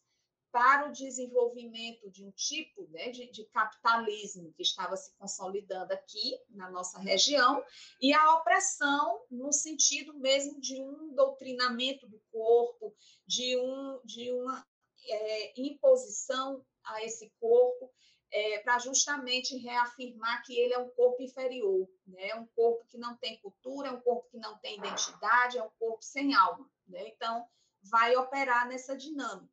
para 0.51 0.89
o 0.89 0.91
desenvolvimento 0.91 2.11
de 2.11 2.25
um 2.25 2.31
tipo 2.31 2.85
né, 2.89 3.09
de, 3.09 3.31
de, 3.31 3.45
capitalismo 3.45 4.53
que 4.53 4.61
estava 4.61 4.97
se 4.97 5.15
consolidando 5.17 5.93
aqui 5.93 6.37
na 6.49 6.69
nossa 6.69 6.99
região, 6.99 7.63
e 8.01 8.13
a 8.13 8.35
opressão 8.35 9.23
no 9.31 9.51
sentido 9.53 10.13
mesmo 10.15 10.59
de 10.59 10.81
um 10.81 11.15
doutrinamento 11.15 12.07
do 12.07 12.19
corpo, 12.31 12.93
de, 13.25 13.57
um, 13.57 14.01
de 14.03 14.29
uma 14.33 14.67
é, 15.07 15.61
imposição 15.61 16.65
a 16.83 17.03
esse 17.03 17.29
corpo 17.39 17.91
é, 18.31 18.59
para 18.59 18.79
justamente 18.79 19.57
reafirmar 19.57 20.43
que 20.43 20.57
ele 20.57 20.73
é 20.73 20.79
um 20.79 20.89
corpo 20.89 21.21
inferior, 21.21 21.87
né? 22.07 22.29
É 22.29 22.35
um 22.35 22.47
corpo 22.47 22.85
que 22.85 22.97
não 22.97 23.17
tem 23.17 23.39
cultura, 23.41 23.89
é 23.89 23.91
um 23.91 24.01
corpo 24.01 24.29
que 24.29 24.37
não 24.37 24.57
tem 24.59 24.77
identidade, 24.77 25.57
é 25.57 25.63
um 25.63 25.69
corpo 25.71 26.01
sem 26.01 26.33
alma. 26.33 26.69
Né? 26.87 27.09
Então, 27.09 27.45
vai 27.83 28.15
operar 28.15 28.67
nessa 28.67 28.95
dinâmica. 28.95 29.51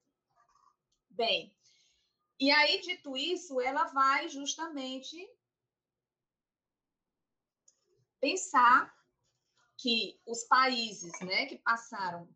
Bem, 1.10 1.52
e 2.38 2.52
aí, 2.52 2.80
dito 2.80 3.16
isso, 3.16 3.60
ela 3.60 3.86
vai 3.86 4.28
justamente 4.28 5.28
pensar 8.20 8.94
que 9.76 10.20
os 10.24 10.44
países 10.44 11.12
né, 11.20 11.46
que 11.46 11.58
passaram 11.58 12.28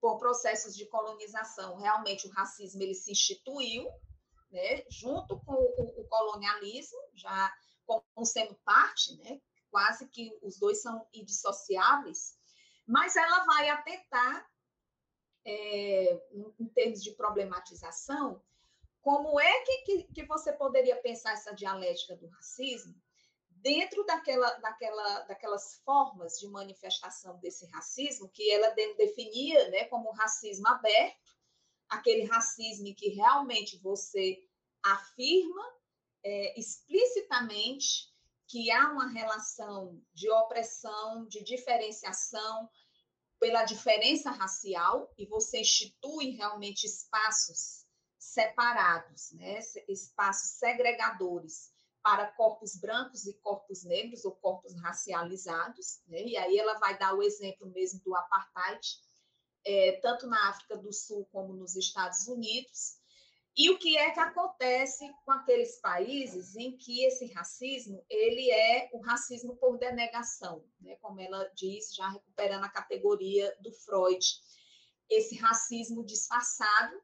por 0.00 0.18
processos 0.18 0.74
de 0.74 0.86
colonização, 0.86 1.76
realmente 1.76 2.26
o 2.26 2.30
racismo 2.30 2.82
ele 2.82 2.94
se 2.94 3.12
instituiu, 3.12 3.88
né, 4.52 4.84
junto 4.88 5.40
com 5.40 5.54
o, 5.54 6.00
o 6.00 6.04
colonialismo, 6.08 6.98
já 7.14 7.52
como 7.86 8.24
sendo 8.24 8.54
parte, 8.64 9.16
né, 9.16 9.40
quase 9.70 10.08
que 10.08 10.38
os 10.42 10.58
dois 10.58 10.80
são 10.82 11.06
indissociáveis, 11.12 12.38
mas 12.86 13.16
ela 13.16 13.44
vai 13.44 13.70
atentar, 13.70 14.46
é, 15.44 16.22
em 16.60 16.68
termos 16.68 17.02
de 17.02 17.12
problematização, 17.12 18.42
como 19.00 19.40
é 19.40 19.64
que, 19.64 19.78
que, 19.78 20.02
que, 20.14 20.26
você 20.26 20.52
poderia 20.52 20.96
pensar 21.02 21.32
essa 21.32 21.52
dialética 21.52 22.14
do 22.14 22.28
racismo 22.28 22.94
dentro 23.62 24.04
daquela, 24.04 24.48
daquela, 24.58 25.20
daquelas 25.22 25.80
formas 25.84 26.38
de 26.38 26.48
manifestação 26.48 27.38
desse 27.38 27.66
racismo 27.66 28.28
que 28.28 28.50
ela 28.50 28.70
definia 28.70 29.68
né, 29.70 29.84
como 29.84 30.12
racismo 30.12 30.68
aberto, 30.68 31.21
aquele 31.92 32.24
racismo 32.24 32.88
em 32.88 32.94
que 32.94 33.10
realmente 33.10 33.78
você 33.78 34.38
afirma 34.82 35.62
é, 36.24 36.58
explicitamente 36.58 38.10
que 38.48 38.70
há 38.70 38.90
uma 38.90 39.08
relação 39.08 40.02
de 40.12 40.30
opressão, 40.30 41.26
de 41.26 41.42
diferenciação 41.44 42.68
pela 43.38 43.64
diferença 43.64 44.30
racial 44.30 45.12
e 45.18 45.26
você 45.26 45.60
institui 45.60 46.30
realmente 46.30 46.86
espaços 46.86 47.86
separados, 48.18 49.32
né? 49.32 49.58
espaços 49.88 50.50
segregadores 50.58 51.72
para 52.02 52.26
corpos 52.32 52.76
brancos 52.76 53.26
e 53.26 53.34
corpos 53.34 53.84
negros 53.84 54.24
ou 54.24 54.32
corpos 54.32 54.74
racializados, 54.80 56.00
né? 56.06 56.22
e 56.22 56.36
aí 56.36 56.58
ela 56.58 56.78
vai 56.78 56.98
dar 56.98 57.14
o 57.14 57.22
exemplo 57.22 57.68
mesmo 57.68 58.00
do 58.04 58.14
apartheid, 58.14 58.98
é, 59.64 59.92
tanto 60.02 60.26
na 60.26 60.50
África 60.50 60.76
do 60.76 60.92
Sul 60.92 61.28
como 61.32 61.52
nos 61.52 61.76
Estados 61.76 62.26
Unidos. 62.26 63.00
E 63.56 63.70
o 63.70 63.78
que 63.78 63.98
é 63.98 64.10
que 64.10 64.20
acontece 64.20 65.12
com 65.24 65.32
aqueles 65.32 65.78
países 65.80 66.56
em 66.56 66.76
que 66.76 67.04
esse 67.04 67.26
racismo 67.32 68.02
ele 68.08 68.50
é 68.50 68.88
o 68.94 69.00
racismo 69.00 69.56
por 69.56 69.78
denegação, 69.78 70.64
né? 70.80 70.96
como 71.02 71.20
ela 71.20 71.44
diz, 71.54 71.94
já 71.94 72.08
recuperando 72.08 72.64
a 72.64 72.70
categoria 72.70 73.54
do 73.60 73.70
Freud, 73.70 74.24
esse 75.10 75.36
racismo 75.36 76.04
disfarçado, 76.04 76.98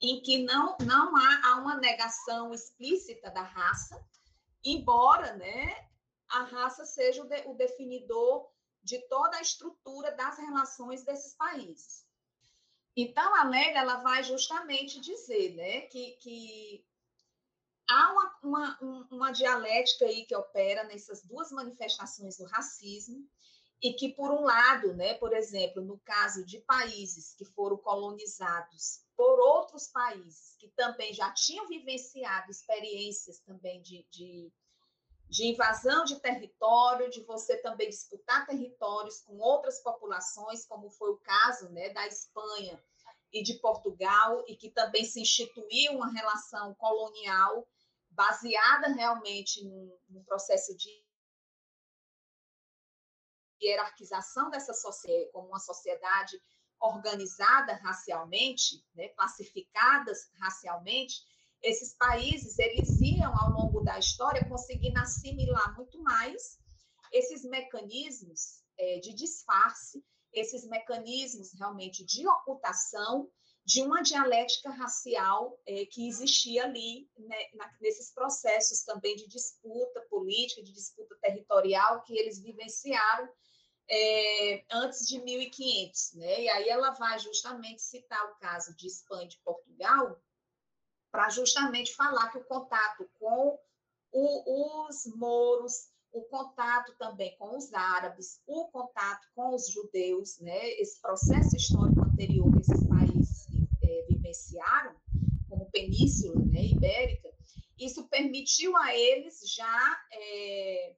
em 0.00 0.22
que 0.22 0.38
não, 0.44 0.76
não 0.80 1.14
há, 1.14 1.40
há 1.44 1.56
uma 1.56 1.76
negação 1.76 2.54
explícita 2.54 3.30
da 3.30 3.42
raça, 3.42 4.02
embora 4.64 5.36
né, 5.36 5.88
a 6.30 6.44
raça 6.44 6.86
seja 6.86 7.22
o, 7.22 7.28
de, 7.28 7.42
o 7.48 7.54
definidor 7.54 8.48
de 8.82 8.98
toda 9.08 9.36
a 9.36 9.42
estrutura 9.42 10.12
das 10.12 10.38
relações 10.38 11.02
desses 11.04 11.34
países. 11.34 12.06
Então, 12.96 13.34
a 13.36 13.44
Lega 13.44 13.78
ela 13.78 13.96
vai 14.02 14.22
justamente 14.24 15.00
dizer 15.00 15.54
né, 15.54 15.82
que, 15.82 16.12
que 16.20 16.84
há 17.88 18.12
uma, 18.12 18.38
uma, 18.42 19.08
uma 19.10 19.30
dialética 19.30 20.04
aí 20.04 20.24
que 20.24 20.34
opera 20.34 20.84
nessas 20.84 21.22
duas 21.22 21.52
manifestações 21.52 22.38
do 22.38 22.44
racismo, 22.46 23.28
e 23.82 23.92
que, 23.92 24.08
por 24.08 24.30
um 24.30 24.42
lado, 24.42 24.94
né, 24.94 25.14
por 25.14 25.32
exemplo, 25.32 25.82
no 25.82 25.98
caso 26.00 26.44
de 26.44 26.58
países 26.58 27.34
que 27.34 27.44
foram 27.44 27.76
colonizados 27.76 29.04
por 29.16 29.38
outros 29.40 29.88
países 29.88 30.56
que 30.58 30.68
também 30.68 31.12
já 31.12 31.32
tinham 31.32 31.68
vivenciado 31.68 32.50
experiências 32.50 33.38
também 33.40 33.80
de, 33.82 34.06
de 34.10 34.52
de 35.28 35.46
invasão 35.46 36.04
de 36.04 36.18
território, 36.20 37.10
de 37.10 37.22
você 37.22 37.58
também 37.58 37.88
disputar 37.88 38.46
territórios 38.46 39.20
com 39.20 39.38
outras 39.38 39.80
populações, 39.80 40.64
como 40.66 40.90
foi 40.90 41.10
o 41.10 41.18
caso 41.18 41.68
né, 41.68 41.90
da 41.90 42.06
Espanha 42.06 42.82
e 43.30 43.42
de 43.42 43.54
Portugal, 43.54 44.42
e 44.48 44.56
que 44.56 44.70
também 44.70 45.04
se 45.04 45.20
instituiu 45.20 45.92
uma 45.92 46.10
relação 46.10 46.74
colonial 46.74 47.68
baseada 48.10 48.88
realmente 48.88 49.62
num, 49.64 49.98
num 50.08 50.24
processo 50.24 50.74
de 50.76 50.88
hierarquização 53.62 54.50
dessa 54.50 54.72
sociedade 54.72 55.30
como 55.32 55.48
uma 55.48 55.60
sociedade 55.60 56.40
organizada 56.80 57.74
racialmente, 57.74 58.84
né, 58.94 59.08
classificadas 59.08 60.30
racialmente, 60.38 61.22
esses 61.62 61.94
países 61.96 62.58
eles 62.58 63.00
iam 63.00 63.36
ao 63.36 63.50
longo 63.52 63.80
da 63.80 63.98
história 63.98 64.48
conseguindo 64.48 64.98
assimilar 64.98 65.76
muito 65.76 66.00
mais 66.02 66.58
esses 67.12 67.42
mecanismos 67.44 68.62
é, 68.78 68.98
de 69.00 69.14
disfarce, 69.14 70.04
esses 70.32 70.66
mecanismos 70.66 71.52
realmente 71.58 72.04
de 72.04 72.26
ocultação 72.26 73.30
de 73.64 73.82
uma 73.82 74.02
dialética 74.02 74.70
racial 74.70 75.60
é, 75.66 75.84
que 75.86 76.08
existia 76.08 76.64
ali 76.64 77.06
né, 77.18 77.36
na, 77.54 77.70
nesses 77.80 78.12
processos 78.14 78.82
também 78.82 79.14
de 79.16 79.28
disputa 79.28 80.00
política, 80.08 80.62
de 80.62 80.72
disputa 80.72 81.14
territorial 81.20 82.02
que 82.04 82.16
eles 82.16 82.40
vivenciaram 82.40 83.28
é, 83.90 84.64
antes 84.70 85.06
de 85.06 85.18
1500, 85.20 86.14
né? 86.14 86.42
E 86.42 86.48
aí 86.48 86.68
ela 86.68 86.90
vai 86.92 87.18
justamente 87.18 87.82
citar 87.82 88.22
o 88.30 88.36
caso 88.36 88.74
de 88.76 88.86
Espanha 88.86 89.24
e 89.24 89.28
de 89.28 89.38
Portugal, 89.44 90.18
para 91.10 91.28
justamente 91.30 91.94
falar 91.94 92.30
que 92.30 92.38
o 92.38 92.44
contato 92.44 93.08
com 93.18 93.58
o, 94.12 94.86
os 94.88 95.06
mouros, 95.16 95.88
o 96.12 96.22
contato 96.22 96.94
também 96.98 97.36
com 97.38 97.56
os 97.56 97.72
árabes, 97.72 98.40
o 98.46 98.66
contato 98.68 99.26
com 99.34 99.54
os 99.54 99.70
judeus, 99.70 100.38
né, 100.40 100.68
esse 100.80 101.00
processo 101.00 101.56
histórico 101.56 102.00
anterior 102.00 102.52
que 102.52 102.60
esses 102.60 102.86
países 102.88 103.46
é, 103.82 104.06
vivenciaram, 104.08 104.96
como 105.48 105.70
península 105.70 106.44
né, 106.46 106.64
ibérica, 106.64 107.28
isso 107.78 108.08
permitiu 108.08 108.76
a 108.76 108.94
eles 108.94 109.40
já 109.54 110.02
é, 110.12 110.96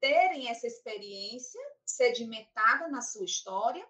terem 0.00 0.48
essa 0.48 0.66
experiência 0.66 1.60
sedimentada 1.84 2.88
na 2.88 3.00
sua 3.00 3.24
história 3.24 3.86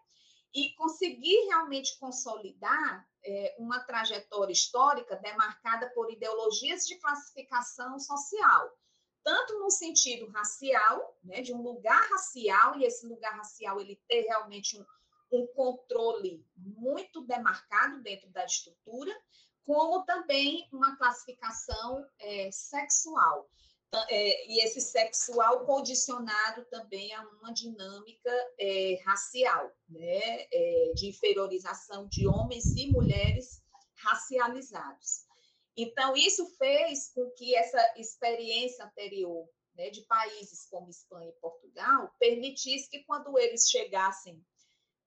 e 0.55 0.75
conseguir 0.75 1.47
realmente 1.47 1.99
consolidar 1.99 3.09
é, 3.29 3.55
uma 3.59 3.79
trajetória 3.81 4.53
histórica 4.53 5.15
demarcada 5.17 5.91
por 5.91 6.11
ideologias 6.11 6.87
de 6.87 6.97
classificação 6.97 7.99
social, 7.99 8.73
tanto 9.23 9.59
no 9.59 9.71
sentido 9.71 10.31
racial, 10.31 11.15
né, 11.23 11.43
de 11.43 11.53
um 11.53 11.61
lugar 11.61 12.09
racial, 12.09 12.79
e 12.79 12.85
esse 12.85 13.07
lugar 13.07 13.37
racial 13.37 13.79
ele 13.79 14.01
ter 14.09 14.23
realmente 14.23 14.81
um, 14.81 14.87
um 15.31 15.47
controle 15.49 16.43
muito 16.57 17.21
demarcado 17.27 18.01
dentro 18.03 18.31
da 18.31 18.47
estrutura, 18.47 19.15
como 19.63 20.03
também 20.07 20.67
uma 20.73 20.97
classificação 20.97 22.07
é, 22.19 22.51
sexual. 22.51 23.51
É, 24.11 24.53
e 24.53 24.63
esse 24.63 24.83
sexual 24.83 25.65
condicionado 25.65 26.65
também 26.67 27.13
a 27.15 27.23
uma 27.23 27.53
dinâmica 27.53 28.31
é, 28.59 29.01
racial, 29.05 29.73
né? 29.89 30.47
É, 30.53 30.93
de 30.95 31.09
inferiorização 31.09 32.07
de 32.07 32.27
homens 32.27 32.67
e 32.77 32.91
mulheres 32.91 33.63
racializados. 33.95 35.27
Então, 35.77 36.15
isso 36.17 36.47
fez 36.57 37.11
com 37.15 37.31
que 37.31 37.55
essa 37.55 37.81
experiência 37.97 38.85
anterior 38.85 39.49
né, 39.75 39.91
de 39.91 40.03
países 40.03 40.67
como 40.69 40.91
Espanha 40.91 41.31
e 41.31 41.41
Portugal 41.41 42.13
permitisse 42.19 42.91
que, 42.91 43.05
quando 43.05 43.39
eles 43.39 43.71
chegassem 43.71 44.45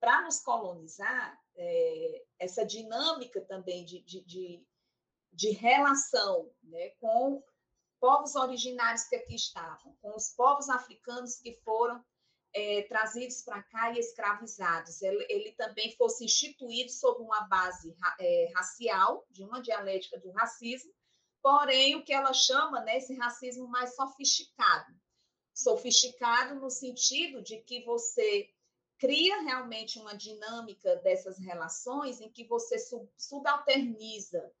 para 0.00 0.22
nos 0.22 0.40
colonizar, 0.40 1.38
é, 1.54 2.24
essa 2.38 2.64
dinâmica 2.64 3.40
também 3.42 3.84
de, 3.84 4.02
de, 4.02 4.24
de, 4.24 4.66
de 5.32 5.50
relação 5.50 6.50
né, 6.62 6.88
com 6.98 7.42
povos 8.02 8.34
originários 8.34 9.04
que 9.04 9.14
aqui 9.14 9.36
estavam, 9.36 9.96
com 10.02 10.16
os 10.16 10.30
povos 10.30 10.68
africanos 10.68 11.36
que 11.36 11.52
foram 11.64 12.04
é, 12.52 12.82
trazidos 12.88 13.42
para 13.42 13.62
cá 13.62 13.92
e 13.92 14.00
escravizados. 14.00 15.00
Ele, 15.02 15.24
ele, 15.28 15.52
também 15.52 15.94
fosse 15.96 16.24
instituído 16.24 16.90
sob 16.90 17.22
uma 17.22 17.42
base 17.42 17.96
é, 18.18 18.52
racial, 18.56 19.24
de 19.30 19.44
uma 19.44 19.62
dialética 19.62 20.18
do 20.18 20.32
racismo, 20.32 20.92
porém, 21.40 21.94
o 21.94 22.02
que 22.02 22.12
ela 22.12 22.32
chama, 22.32 22.80
né, 22.80 22.98
esse 22.98 23.14
racismo 23.14 23.68
mais 23.68 23.94
sofisticado. 23.94 24.92
Sofisticado 25.54 26.56
no 26.56 26.70
sentido 26.70 27.40
de 27.40 27.58
que 27.58 27.84
você 27.84 28.50
cria 28.98 29.42
realmente 29.42 30.00
uma 30.00 30.16
dinâmica 30.16 30.96
dessas 30.96 31.38
relações 31.38 32.20
em 32.20 32.32
que 32.32 32.48
você 32.48 32.76
subalterniza 33.16 34.52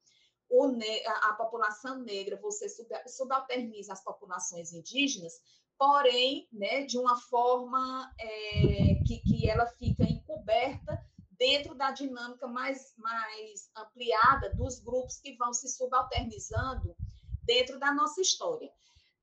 a, 1.06 1.32
população 1.34 2.00
negra, 2.00 2.38
você 2.40 2.66
subalterniza 3.06 3.92
as 3.92 4.04
populações 4.04 4.72
indígenas, 4.72 5.40
porém, 5.78 6.46
né, 6.52 6.84
de 6.84 6.98
uma 6.98 7.18
forma 7.22 8.12
é, 8.18 8.94
que, 9.06 9.18
que 9.20 9.48
ela 9.48 9.66
fica 9.66 10.04
encoberta 10.04 11.02
dentro 11.30 11.74
da 11.74 11.90
dinâmica 11.90 12.46
mais, 12.46 12.94
mais 12.98 13.70
ampliada 13.76 14.54
dos 14.54 14.78
grupos 14.78 15.18
que 15.18 15.34
vão 15.36 15.52
se 15.52 15.68
subalternizando 15.68 16.94
dentro 17.42 17.78
da 17.78 17.92
nossa 17.92 18.20
história. 18.20 18.70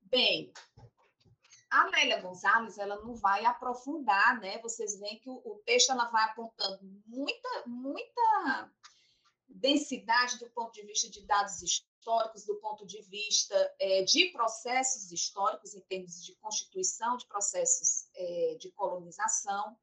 Bem, 0.02 0.52
a 1.70 1.84
Lélia 1.86 2.20
Gonzalez, 2.20 2.76
ela 2.76 2.96
não 2.96 3.14
vai 3.14 3.44
aprofundar, 3.44 4.40
né? 4.40 4.58
Vocês 4.58 4.98
veem 4.98 5.20
que 5.20 5.30
o, 5.30 5.40
o 5.44 5.62
texto 5.64 5.90
ela 5.92 6.10
vai 6.10 6.24
apontando 6.24 6.80
muita, 7.06 7.62
muita 7.66 8.70
densidade 9.50 10.38
do 10.38 10.48
ponto 10.50 10.72
de 10.72 10.82
vista 10.82 11.10
de 11.10 11.24
dados 11.26 11.62
históricos, 11.62 12.44
do 12.44 12.56
ponto 12.56 12.86
de 12.86 13.02
vista 13.02 13.74
é, 13.78 14.02
de 14.02 14.26
processos 14.26 15.10
históricos, 15.12 15.74
em 15.74 15.80
termos 15.80 16.24
de 16.24 16.34
constituição 16.36 17.16
de 17.16 17.26
processos 17.26 18.08
é, 18.14 18.56
de 18.58 18.70
colonização. 18.72 19.76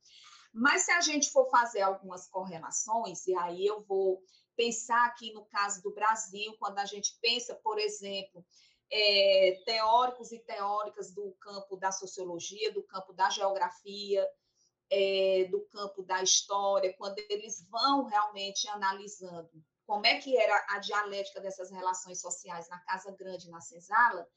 Mas 0.53 0.83
se 0.83 0.91
a 0.91 1.01
gente 1.01 1.31
for 1.31 1.49
fazer 1.49 1.81
algumas 1.81 2.27
correlações, 2.27 3.27
e 3.27 3.35
aí 3.35 3.65
eu 3.65 3.81
vou 3.83 4.21
pensar 4.55 5.05
aqui 5.05 5.31
no 5.33 5.45
caso 5.45 5.83
do 5.83 5.93
Brasil, 5.93 6.55
quando 6.57 6.79
a 6.79 6.85
gente 6.85 7.17
pensa, 7.21 7.53
por 7.55 7.77
exemplo, 7.77 8.43
é, 8.91 9.61
teóricos 9.65 10.31
e 10.31 10.39
teóricas 10.39 11.13
do 11.13 11.31
campo 11.39 11.75
da 11.75 11.91
sociologia, 11.91 12.73
do 12.73 12.81
campo 12.83 13.13
da 13.13 13.29
geografia, 13.29 14.27
é, 14.89 15.47
do 15.51 15.61
campo 15.67 16.03
da 16.03 16.21
história, 16.23 16.93
quando 16.97 17.19
eles 17.29 17.67
vão 17.69 18.05
realmente 18.05 18.67
analisando 18.69 19.51
como 19.85 20.05
é 20.05 20.19
que 20.19 20.37
era 20.37 20.65
a 20.69 20.79
dialética 20.79 21.39
dessas 21.39 21.71
relações 21.71 22.19
sociais 22.19 22.67
na 22.69 22.79
Casa 22.79 23.11
Grande 23.11 23.49
na 23.49 23.61
Senzala, 23.61 24.27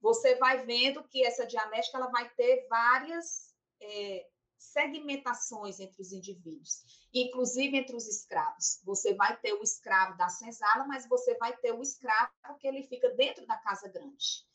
você 0.00 0.36
vai 0.36 0.64
vendo 0.64 1.02
que 1.08 1.24
essa 1.24 1.46
dialética 1.46 1.98
ela 1.98 2.06
vai 2.06 2.28
ter 2.30 2.66
várias 2.68 3.54
é, 3.82 4.26
segmentações 4.56 5.80
entre 5.80 6.00
os 6.00 6.12
indivíduos, 6.12 6.84
inclusive 7.12 7.76
entre 7.76 7.96
os 7.96 8.06
escravos. 8.06 8.80
Você 8.84 9.14
vai 9.14 9.36
ter 9.40 9.52
o 9.54 9.62
escravo 9.62 10.16
da 10.16 10.28
senzala, 10.28 10.86
mas 10.86 11.08
você 11.08 11.34
vai 11.38 11.56
ter 11.56 11.72
o 11.72 11.82
escravo 11.82 12.30
que 12.58 12.68
ele 12.68 12.84
fica 12.84 13.10
dentro 13.10 13.46
da 13.46 13.56
casa 13.56 13.88
grande. 13.88 14.46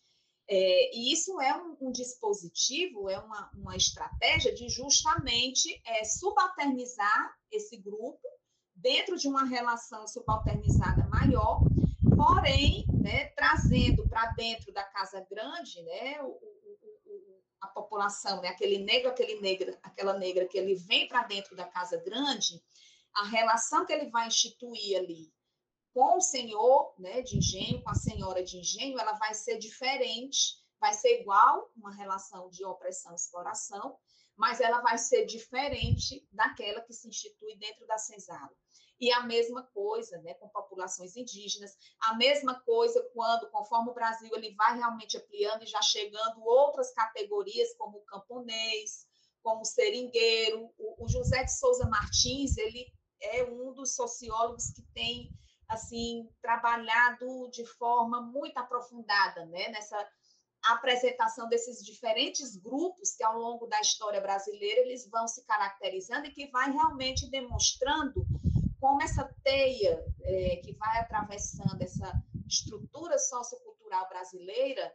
É, 0.47 0.95
e 0.95 1.12
isso 1.12 1.41
é 1.41 1.55
um, 1.58 1.75
um, 1.81 1.91
dispositivo, 1.91 3.10
é 3.10 3.17
uma, 3.17 3.49
uma 3.55 3.75
estratégia 3.75 4.53
de 4.53 4.69
justamente 4.69 5.81
é, 5.86 6.03
subalternizar 6.03 7.36
esse 7.51 7.77
grupo 7.77 8.21
dentro 8.75 9.17
de 9.17 9.27
uma 9.27 9.43
relação 9.43 10.08
subalternizada 10.08 11.08
maior, 11.08 11.62
porém, 12.15 12.86
né, 12.93 13.25
trazendo 13.29 14.08
para 14.08 14.31
dentro 14.34 14.71
da 14.71 14.84
casa 14.84 15.25
grande, 15.27 15.81
né, 15.81 16.21
o, 16.21 16.39
a 17.62 17.67
população, 17.67 18.39
né, 18.41 18.49
aquele 18.49 18.77
negro, 18.77 19.10
aquele 19.10 19.41
negra, 19.41 19.79
aquela 19.81 20.13
negra 20.13 20.45
que 20.45 20.60
ele 20.60 20.75
vem 20.75 21.08
para 21.08 21.23
dentro 21.23 21.55
da 21.55 21.65
casa 21.65 21.97
grande, 21.97 22.62
a 23.15 23.25
relação 23.25 23.84
que 23.84 23.93
ele 23.93 24.12
vai 24.12 24.27
instituir 24.27 24.97
ali 24.97 25.34
com 25.95 26.17
o 26.17 26.21
senhor, 26.21 26.93
né, 26.99 27.21
de 27.21 27.38
engenho, 27.38 27.81
com 27.81 27.89
a 27.89 27.95
senhora 27.95 28.43
de 28.43 28.58
engenho, 28.58 28.99
ela 28.99 29.13
vai 29.13 29.34
ser 29.34 29.58
diferente, 29.58 30.62
vai 30.77 30.91
ser 30.91 31.21
igual 31.21 31.71
uma 31.73 31.95
relação 31.95 32.49
de 32.49 32.65
opressão 32.65 33.13
e 33.13 33.15
exploração, 33.15 33.97
mas 34.36 34.60
ela 34.60 34.81
vai 34.81 34.97
ser 34.97 35.25
diferente 35.25 36.27
daquela 36.34 36.81
que 36.81 36.91
se 36.91 37.08
institui 37.08 37.55
dentro 37.55 37.88
da 37.88 37.97
senzala. 37.97 38.51
E 38.99 39.10
a 39.10 39.21
mesma 39.21 39.63
coisa 39.73 40.17
né, 40.17 40.34
com 40.34 40.49
populações 40.49 41.15
indígenas, 41.15 41.71
a 42.01 42.13
mesma 42.15 42.60
coisa 42.65 43.01
quando, 43.13 43.49
conforme 43.49 43.91
o 43.91 43.93
Brasil 43.93 44.29
ele 44.36 44.53
vai 44.55 44.75
realmente 44.75 45.15
ampliando 45.15 45.63
e 45.63 45.67
já 45.67 45.81
chegando 45.81 46.43
outras 46.43 46.93
categorias, 46.93 47.73
como 47.77 47.99
o 47.99 48.05
camponês, 48.05 49.08
como 49.41 49.62
o 49.62 49.65
seringueiro. 49.65 50.69
O, 50.77 51.05
o 51.05 51.08
José 51.08 51.45
de 51.45 51.58
Souza 51.58 51.88
Martins, 51.88 52.58
ele 52.58 52.86
é 53.21 53.45
um 53.45 53.71
dos 53.73 53.95
sociólogos 53.95 54.71
que 54.71 54.81
tem 54.93 55.31
assim 55.67 56.30
trabalhado 56.41 57.49
de 57.51 57.65
forma 57.65 58.21
muito 58.21 58.58
aprofundada 58.58 59.45
né, 59.45 59.69
nessa 59.69 59.97
apresentação 60.63 61.47
desses 61.47 61.84
diferentes 61.84 62.56
grupos 62.58 63.15
que 63.15 63.23
ao 63.23 63.38
longo 63.38 63.67
da 63.67 63.80
história 63.82 64.19
brasileira 64.19 64.82
eles 64.82 65.08
vão 65.10 65.28
se 65.28 65.45
caracterizando 65.45 66.25
e 66.25 66.32
que 66.32 66.47
vai 66.47 66.71
realmente 66.71 67.30
demonstrando 67.30 68.25
como 68.80 69.01
essa 69.01 69.23
teia 69.43 70.04
é, 70.21 70.58
que 70.58 70.73
vai 70.73 70.99
atravessando 70.99 71.82
essa 71.82 72.12
estrutura 72.47 73.17
sociocultural 73.17 74.08
brasileira, 74.10 74.93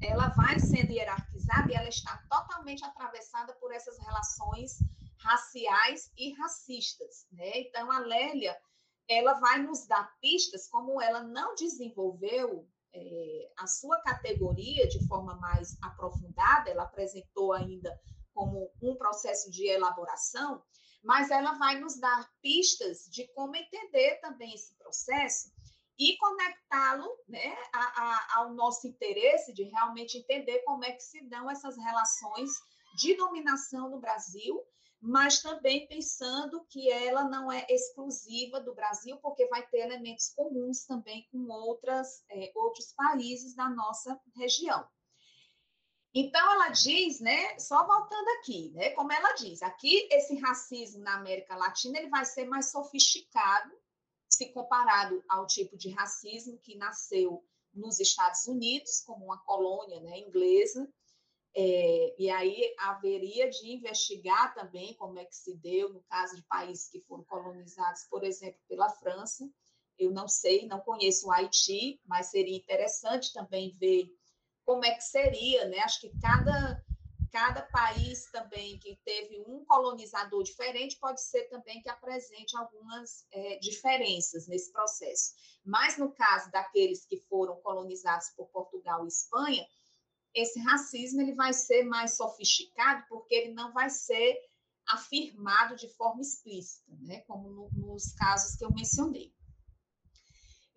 ela 0.00 0.28
vai 0.28 0.58
sendo 0.58 0.92
hierarquizada 0.92 1.70
e 1.70 1.74
ela 1.74 1.88
está 1.88 2.16
totalmente 2.28 2.84
atravessada 2.84 3.52
por 3.54 3.72
essas 3.72 3.98
relações 3.98 4.78
raciais 5.18 6.12
e 6.16 6.32
racistas. 6.34 7.26
Né? 7.32 7.60
Então, 7.60 7.90
a 7.90 8.00
Lélia 8.00 8.56
ela 9.08 9.34
vai 9.34 9.62
nos 9.62 9.86
dar 9.86 10.12
pistas, 10.20 10.68
como 10.68 11.00
ela 11.00 11.22
não 11.22 11.54
desenvolveu 11.54 12.68
é, 12.94 13.52
a 13.58 13.66
sua 13.66 14.00
categoria 14.02 14.86
de 14.86 15.06
forma 15.06 15.36
mais 15.36 15.76
aprofundada, 15.82 16.70
ela 16.70 16.84
apresentou 16.84 17.52
ainda 17.52 17.98
como 18.34 18.70
um 18.82 18.96
processo 18.96 19.50
de 19.50 19.66
elaboração, 19.66 20.62
mas 21.02 21.30
ela 21.30 21.52
vai 21.54 21.78
nos 21.78 21.98
dar 21.98 22.30
pistas 22.42 23.08
de 23.10 23.26
como 23.34 23.56
entender 23.56 24.20
também 24.20 24.54
esse 24.54 24.76
processo 24.76 25.50
e 25.98 26.16
conectá-lo 26.16 27.08
né, 27.26 27.56
a, 27.72 27.80
a, 27.80 28.38
ao 28.38 28.54
nosso 28.54 28.86
interesse 28.86 29.52
de 29.52 29.64
realmente 29.64 30.18
entender 30.18 30.60
como 30.60 30.84
é 30.84 30.92
que 30.92 31.02
se 31.02 31.20
dão 31.28 31.50
essas 31.50 31.76
relações 31.76 32.50
de 32.96 33.16
dominação 33.16 33.90
no 33.90 34.00
Brasil, 34.00 34.62
mas 35.00 35.40
também 35.40 35.86
pensando 35.86 36.64
que 36.68 36.90
ela 36.90 37.24
não 37.24 37.50
é 37.50 37.64
exclusiva 37.70 38.60
do 38.60 38.74
Brasil, 38.74 39.16
porque 39.18 39.46
vai 39.46 39.66
ter 39.66 39.78
elementos 39.78 40.30
comuns 40.34 40.84
também 40.84 41.26
com 41.30 41.46
outras, 41.52 42.24
é, 42.30 42.50
outros 42.54 42.92
países 42.92 43.54
da 43.54 43.68
nossa 43.68 44.20
região. 44.36 44.86
Então, 46.12 46.52
ela 46.52 46.70
diz, 46.70 47.20
né, 47.20 47.58
só 47.58 47.86
voltando 47.86 48.28
aqui, 48.40 48.70
né, 48.74 48.90
como 48.90 49.12
ela 49.12 49.34
diz, 49.34 49.62
aqui 49.62 50.08
esse 50.10 50.36
racismo 50.36 51.02
na 51.02 51.14
América 51.14 51.54
Latina 51.54 51.98
ele 51.98 52.08
vai 52.08 52.24
ser 52.24 52.46
mais 52.46 52.72
sofisticado, 52.72 53.72
se 54.28 54.52
comparado 54.52 55.22
ao 55.28 55.46
tipo 55.46 55.76
de 55.76 55.90
racismo 55.90 56.58
que 56.58 56.76
nasceu 56.76 57.44
nos 57.72 58.00
Estados 58.00 58.46
Unidos, 58.46 59.00
como 59.06 59.26
uma 59.26 59.38
colônia 59.44 60.00
né, 60.00 60.18
inglesa, 60.18 60.92
é, 61.60 62.14
e 62.16 62.30
aí 62.30 62.72
haveria 62.78 63.50
de 63.50 63.72
investigar 63.72 64.54
também 64.54 64.94
como 64.94 65.18
é 65.18 65.24
que 65.24 65.34
se 65.34 65.56
deu 65.56 65.92
no 65.92 66.00
caso 66.02 66.36
de 66.36 66.42
países 66.42 66.88
que 66.88 67.00
foram 67.00 67.24
colonizados, 67.24 68.04
por 68.04 68.22
exemplo, 68.22 68.60
pela 68.68 68.88
França. 68.88 69.44
Eu 69.98 70.12
não 70.12 70.28
sei, 70.28 70.68
não 70.68 70.78
conheço 70.78 71.26
o 71.26 71.32
Haiti, 71.32 72.00
mas 72.06 72.26
seria 72.26 72.56
interessante 72.56 73.32
também 73.32 73.76
ver 73.76 74.08
como 74.64 74.84
é 74.84 74.94
que 74.94 75.02
seria, 75.02 75.66
né? 75.66 75.80
Acho 75.80 76.02
que 76.02 76.12
cada 76.20 76.80
cada 77.32 77.62
país 77.62 78.30
também 78.30 78.78
que 78.78 78.98
teve 79.04 79.40
um 79.46 79.62
colonizador 79.64 80.42
diferente 80.42 80.96
pode 80.98 81.20
ser 81.20 81.44
também 81.48 81.82
que 81.82 81.90
apresente 81.90 82.56
algumas 82.56 83.26
é, 83.32 83.58
diferenças 83.58 84.46
nesse 84.46 84.72
processo. 84.72 85.34
Mas 85.64 85.98
no 85.98 86.10
caso 86.12 86.50
daqueles 86.50 87.04
que 87.04 87.18
foram 87.28 87.56
colonizados 87.56 88.30
por 88.30 88.46
Portugal 88.46 89.04
e 89.04 89.08
Espanha, 89.08 89.66
esse 90.38 90.60
racismo 90.60 91.20
ele 91.20 91.34
vai 91.34 91.52
ser 91.52 91.84
mais 91.84 92.16
sofisticado 92.16 93.04
porque 93.08 93.34
ele 93.34 93.52
não 93.52 93.72
vai 93.72 93.90
ser 93.90 94.38
afirmado 94.88 95.76
de 95.76 95.88
forma 95.94 96.20
explícita, 96.20 96.92
né? 97.00 97.20
como 97.22 97.50
no, 97.50 97.70
nos 97.72 98.12
casos 98.14 98.56
que 98.56 98.64
eu 98.64 98.72
mencionei. 98.72 99.32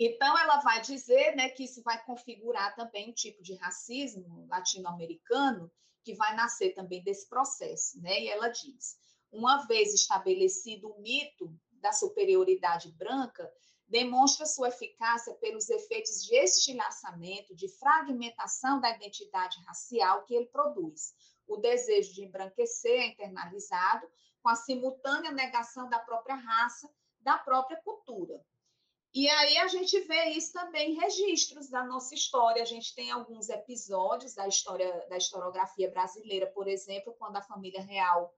Então, 0.04 0.38
ela 0.38 0.60
vai 0.62 0.82
dizer 0.82 1.36
né, 1.36 1.50
que 1.50 1.64
isso 1.64 1.84
vai 1.84 2.04
configurar 2.04 2.76
também 2.76 3.10
um 3.10 3.14
tipo 3.14 3.44
de 3.44 3.54
racismo 3.56 4.48
latino-americano 4.50 5.72
que 6.04 6.16
vai 6.16 6.36
nascer 6.36 6.74
também 6.74 7.04
desse 7.04 7.30
processo. 7.30 8.02
Né? 8.02 8.22
E 8.22 8.28
ela 8.28 8.48
diz: 8.50 8.98
uma 9.32 9.66
vez 9.68 9.94
estabelecido 9.94 10.90
o 10.90 11.00
mito 11.02 11.56
da 11.74 11.94
superioridade 11.94 12.92
branca, 12.94 13.48
demonstra 13.92 14.46
sua 14.46 14.70
eficácia 14.70 15.34
pelos 15.36 15.70
efeitos 15.70 16.24
de 16.24 16.34
estilhaçamento, 16.36 17.54
de 17.54 17.68
fragmentação 17.68 18.80
da 18.80 18.90
identidade 18.90 19.60
racial 19.66 20.24
que 20.24 20.34
ele 20.34 20.46
produz. 20.46 21.14
O 21.46 21.58
desejo 21.58 22.14
de 22.14 22.24
embranquecer 22.24 23.02
é 23.02 23.08
internalizado 23.08 24.10
com 24.42 24.48
a 24.48 24.56
simultânea 24.56 25.32
negação 25.34 25.90
da 25.90 26.00
própria 26.00 26.36
raça, 26.36 26.90
da 27.20 27.38
própria 27.38 27.82
cultura. 27.84 28.42
E 29.14 29.30
aí 29.30 29.58
a 29.58 29.68
gente 29.68 30.00
vê 30.00 30.30
isso 30.30 30.54
também 30.54 30.94
em 30.94 31.00
registros 31.00 31.70
da 31.70 31.84
nossa 31.84 32.16
história. 32.16 32.64
A 32.64 32.66
gente 32.66 32.96
tem 32.96 33.12
alguns 33.12 33.50
episódios 33.50 34.34
da 34.34 34.48
história 34.48 35.06
da 35.10 35.18
historiografia 35.18 35.92
brasileira, 35.92 36.48
por 36.48 36.66
exemplo, 36.66 37.14
quando 37.20 37.36
a 37.36 37.42
família 37.42 37.82
real 37.82 38.34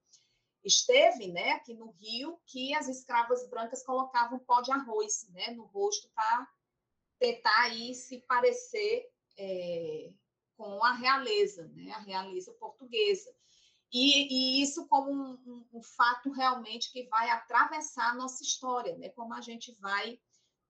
esteve, 0.64 1.32
né, 1.32 1.52
aqui 1.52 1.74
no 1.74 1.92
Rio, 1.92 2.40
que 2.46 2.74
as 2.74 2.88
escravas 2.88 3.48
brancas 3.50 3.84
colocavam 3.84 4.40
pó 4.40 4.62
de 4.62 4.72
arroz, 4.72 5.28
né, 5.32 5.52
no 5.52 5.66
rosto 5.66 6.10
para 6.16 6.48
tentar 7.20 7.62
aí 7.64 7.94
se 7.94 8.20
parecer 8.22 9.10
é, 9.38 10.12
com 10.56 10.84
a 10.84 10.94
realeza, 10.94 11.68
né, 11.70 11.92
a 11.92 12.00
realeza 12.00 12.54
portuguesa. 12.54 13.34
E, 13.92 14.60
e 14.60 14.64
isso 14.64 14.88
como 14.88 15.12
um, 15.12 15.34
um, 15.46 15.68
um, 15.74 15.84
fato 15.84 16.32
realmente 16.32 16.92
que 16.92 17.08
vai 17.10 17.30
atravessar 17.30 18.12
a 18.12 18.16
nossa 18.16 18.44
história, 18.44 18.98
né, 18.98 19.10
como 19.10 19.34
a 19.34 19.42
gente 19.42 19.72
vai 19.80 20.20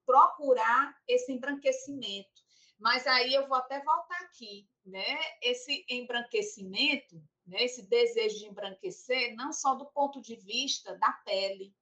procurar 0.05 0.97
esse 1.07 1.31
embranquecimento. 1.31 2.43
Mas 2.79 3.07
aí 3.07 3.33
eu 3.33 3.47
vou 3.47 3.57
até 3.57 3.81
voltar 3.81 4.19
aqui, 4.23 4.67
né? 4.85 5.17
Esse 5.41 5.85
embranquecimento, 5.87 7.23
né? 7.45 7.63
esse 7.63 7.83
desejo 7.87 8.39
de 8.39 8.45
embranquecer, 8.45 9.35
não 9.35 9.51
só 9.51 9.75
do 9.75 9.85
ponto 9.87 10.21
de 10.21 10.35
vista 10.35 10.95
da 10.97 11.11
pele, 11.25 11.73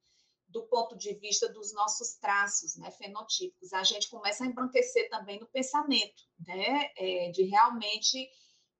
do 0.51 0.63
ponto 0.63 0.97
de 0.97 1.13
vista 1.13 1.47
dos 1.47 1.73
nossos 1.73 2.15
traços 2.15 2.75
né, 2.75 2.91
fenotípicos. 2.91 3.71
A 3.73 3.83
gente 3.83 4.09
começa 4.09 4.43
a 4.43 4.47
embranquecer 4.47 5.09
também 5.09 5.39
no 5.39 5.47
pensamento, 5.47 6.23
né, 6.45 6.91
é, 6.97 7.31
de 7.31 7.43
realmente 7.43 8.29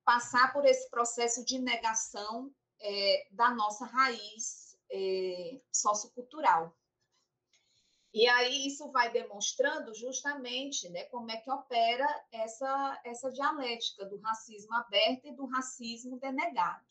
passar 0.04 0.52
por 0.52 0.66
esse 0.66 0.90
processo 0.90 1.46
de 1.46 1.60
negação 1.60 2.52
é, 2.80 3.28
da 3.32 3.52
nossa 3.52 3.86
raiz 3.86 4.78
é, 4.92 5.62
sociocultural. 5.72 6.76
E 8.14 8.28
aí 8.28 8.68
isso 8.68 8.92
vai 8.92 9.10
demonstrando 9.10 9.94
justamente 9.94 10.90
né, 10.90 11.06
como 11.06 11.32
é 11.32 11.38
que 11.38 11.50
opera 11.50 12.06
essa, 12.32 13.02
essa 13.06 13.32
dialética 13.32 14.06
do 14.06 14.18
racismo 14.18 14.74
aberto 14.74 15.28
e 15.28 15.32
do 15.32 15.46
racismo 15.46 16.20
denegado. 16.20 16.86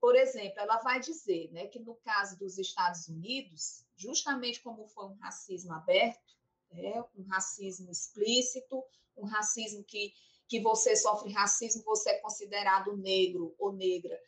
Por 0.00 0.16
exemplo, 0.16 0.58
ela 0.60 0.78
vai 0.78 1.00
dizer 1.00 1.50
né, 1.52 1.66
que 1.66 1.78
no 1.78 1.94
caso 1.96 2.38
dos 2.38 2.56
Estados 2.56 3.08
Unidos, 3.08 3.84
justamente 3.94 4.62
como 4.62 4.86
foi 4.86 5.06
um 5.06 5.18
racismo 5.18 5.72
aberto, 5.74 6.34
né, 6.72 7.04
um 7.14 7.24
racismo 7.24 7.90
explícito, 7.90 8.82
um 9.16 9.26
racismo 9.26 9.84
que, 9.84 10.14
que 10.46 10.60
você 10.60 10.96
sofre 10.96 11.30
racismo, 11.30 11.82
você 11.84 12.10
é 12.10 12.20
considerado 12.20 12.96
negro 12.96 13.54
ou 13.58 13.72
negra 13.72 14.18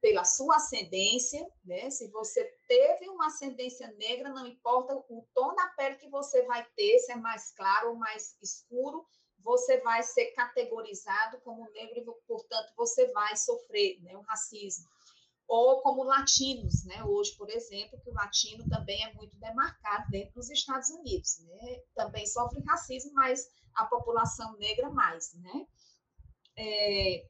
pela 0.00 0.24
sua 0.24 0.56
ascendência, 0.56 1.46
né? 1.64 1.90
Se 1.90 2.08
você 2.08 2.44
teve 2.68 3.08
uma 3.08 3.26
ascendência 3.26 3.90
negra, 3.98 4.30
não 4.30 4.46
importa 4.46 4.94
o 4.94 5.26
tom 5.34 5.54
da 5.54 5.66
pele 5.68 5.96
que 5.96 6.08
você 6.08 6.42
vai 6.44 6.64
ter, 6.76 6.98
se 6.98 7.12
é 7.12 7.16
mais 7.16 7.52
claro 7.52 7.90
ou 7.90 7.96
mais 7.96 8.36
escuro, 8.42 9.06
você 9.38 9.80
vai 9.80 10.02
ser 10.02 10.32
categorizado 10.32 11.40
como 11.40 11.70
negro 11.70 11.98
e, 11.98 12.04
portanto, 12.26 12.72
você 12.76 13.10
vai 13.12 13.36
sofrer 13.36 14.00
né, 14.02 14.16
o 14.16 14.22
racismo. 14.22 14.88
Ou 15.48 15.80
como 15.80 16.02
latinos, 16.02 16.84
né? 16.84 17.04
Hoje, 17.04 17.32
por 17.36 17.48
exemplo, 17.48 18.00
que 18.00 18.10
o 18.10 18.14
latino 18.14 18.68
também 18.68 19.04
é 19.04 19.12
muito 19.14 19.36
demarcado 19.36 20.10
dentro 20.10 20.34
dos 20.34 20.50
Estados 20.50 20.90
Unidos, 20.90 21.38
né? 21.38 21.80
Também 21.94 22.26
sofre 22.26 22.60
racismo, 22.62 23.12
mas 23.14 23.48
a 23.72 23.84
população 23.84 24.56
negra 24.56 24.90
mais, 24.90 25.32
né? 25.34 25.66
É, 26.56 27.28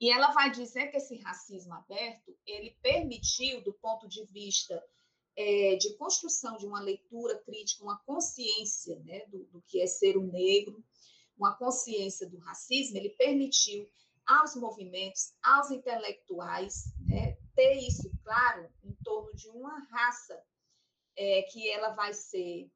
e 0.00 0.10
ela 0.10 0.32
vai 0.32 0.50
dizer 0.50 0.88
que 0.88 0.96
esse 0.98 1.16
racismo 1.16 1.74
aberto 1.74 2.36
ele 2.46 2.76
permitiu, 2.82 3.62
do 3.62 3.72
ponto 3.72 4.06
de 4.06 4.24
vista 4.26 4.82
é, 5.36 5.76
de 5.76 5.94
construção 5.96 6.56
de 6.56 6.66
uma 6.66 6.80
leitura 6.80 7.38
crítica, 7.44 7.84
uma 7.84 7.98
consciência 8.00 8.98
né, 9.00 9.26
do, 9.26 9.44
do 9.44 9.62
que 9.62 9.80
é 9.80 9.86
ser 9.86 10.16
um 10.18 10.26
negro, 10.26 10.84
uma 11.36 11.54
consciência 11.56 12.28
do 12.28 12.38
racismo, 12.38 12.96
ele 12.96 13.10
permitiu 13.10 13.88
aos 14.26 14.56
movimentos, 14.56 15.34
aos 15.42 15.70
intelectuais, 15.70 16.92
né, 17.00 17.36
ter 17.54 17.74
isso 17.76 18.10
claro 18.24 18.68
em 18.82 18.92
torno 19.04 19.34
de 19.34 19.48
uma 19.48 19.78
raça 19.90 20.42
é, 21.16 21.42
que 21.42 21.70
ela 21.70 21.90
vai 21.90 22.12
ser 22.12 22.70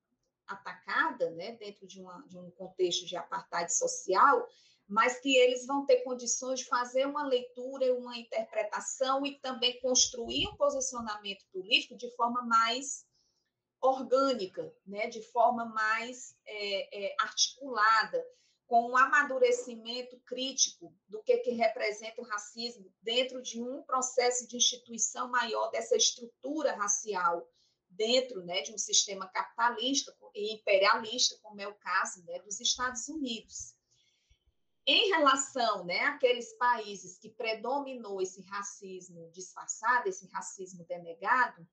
atacada 0.46 1.30
né, 1.30 1.52
dentro 1.52 1.86
de, 1.86 2.00
uma, 2.00 2.22
de 2.26 2.38
um 2.38 2.50
contexto 2.52 3.06
de 3.06 3.16
apartheid 3.16 3.72
social, 3.72 4.48
mas 4.90 5.20
que 5.20 5.36
eles 5.36 5.64
vão 5.66 5.86
ter 5.86 6.02
condições 6.02 6.58
de 6.58 6.66
fazer 6.66 7.06
uma 7.06 7.24
leitura, 7.24 7.94
uma 7.94 8.18
interpretação 8.18 9.24
e 9.24 9.38
também 9.38 9.80
construir 9.80 10.48
um 10.48 10.56
posicionamento 10.56 11.46
político 11.52 11.96
de 11.96 12.10
forma 12.16 12.42
mais 12.42 13.06
orgânica, 13.80 14.74
né? 14.84 15.06
de 15.06 15.22
forma 15.22 15.64
mais 15.66 16.36
é, 16.44 17.06
é, 17.06 17.16
articulada, 17.20 18.20
com 18.66 18.90
um 18.90 18.96
amadurecimento 18.96 20.18
crítico 20.26 20.92
do 21.08 21.22
que, 21.22 21.38
que 21.38 21.52
representa 21.52 22.20
o 22.20 22.24
racismo 22.24 22.92
dentro 23.00 23.40
de 23.40 23.62
um 23.62 23.84
processo 23.84 24.48
de 24.48 24.56
instituição 24.56 25.30
maior 25.30 25.70
dessa 25.70 25.96
estrutura 25.96 26.74
racial 26.74 27.48
dentro 27.88 28.44
né, 28.44 28.62
de 28.62 28.72
um 28.72 28.78
sistema 28.78 29.28
capitalista 29.28 30.16
e 30.34 30.54
imperialista, 30.54 31.36
como 31.42 31.60
é 31.60 31.68
o 31.68 31.74
caso 31.74 32.24
né, 32.24 32.40
dos 32.40 32.60
Estados 32.60 33.08
Unidos. 33.08 33.74
Em 34.92 35.08
relação 35.08 35.84
né, 35.84 36.00
àqueles 36.00 36.52
países 36.54 37.16
que 37.16 37.28
predominou 37.28 38.20
esse 38.20 38.42
racismo 38.42 39.30
disfarçado, 39.30 40.08
esse 40.08 40.26
racismo 40.26 40.84
denegado, 40.84 41.64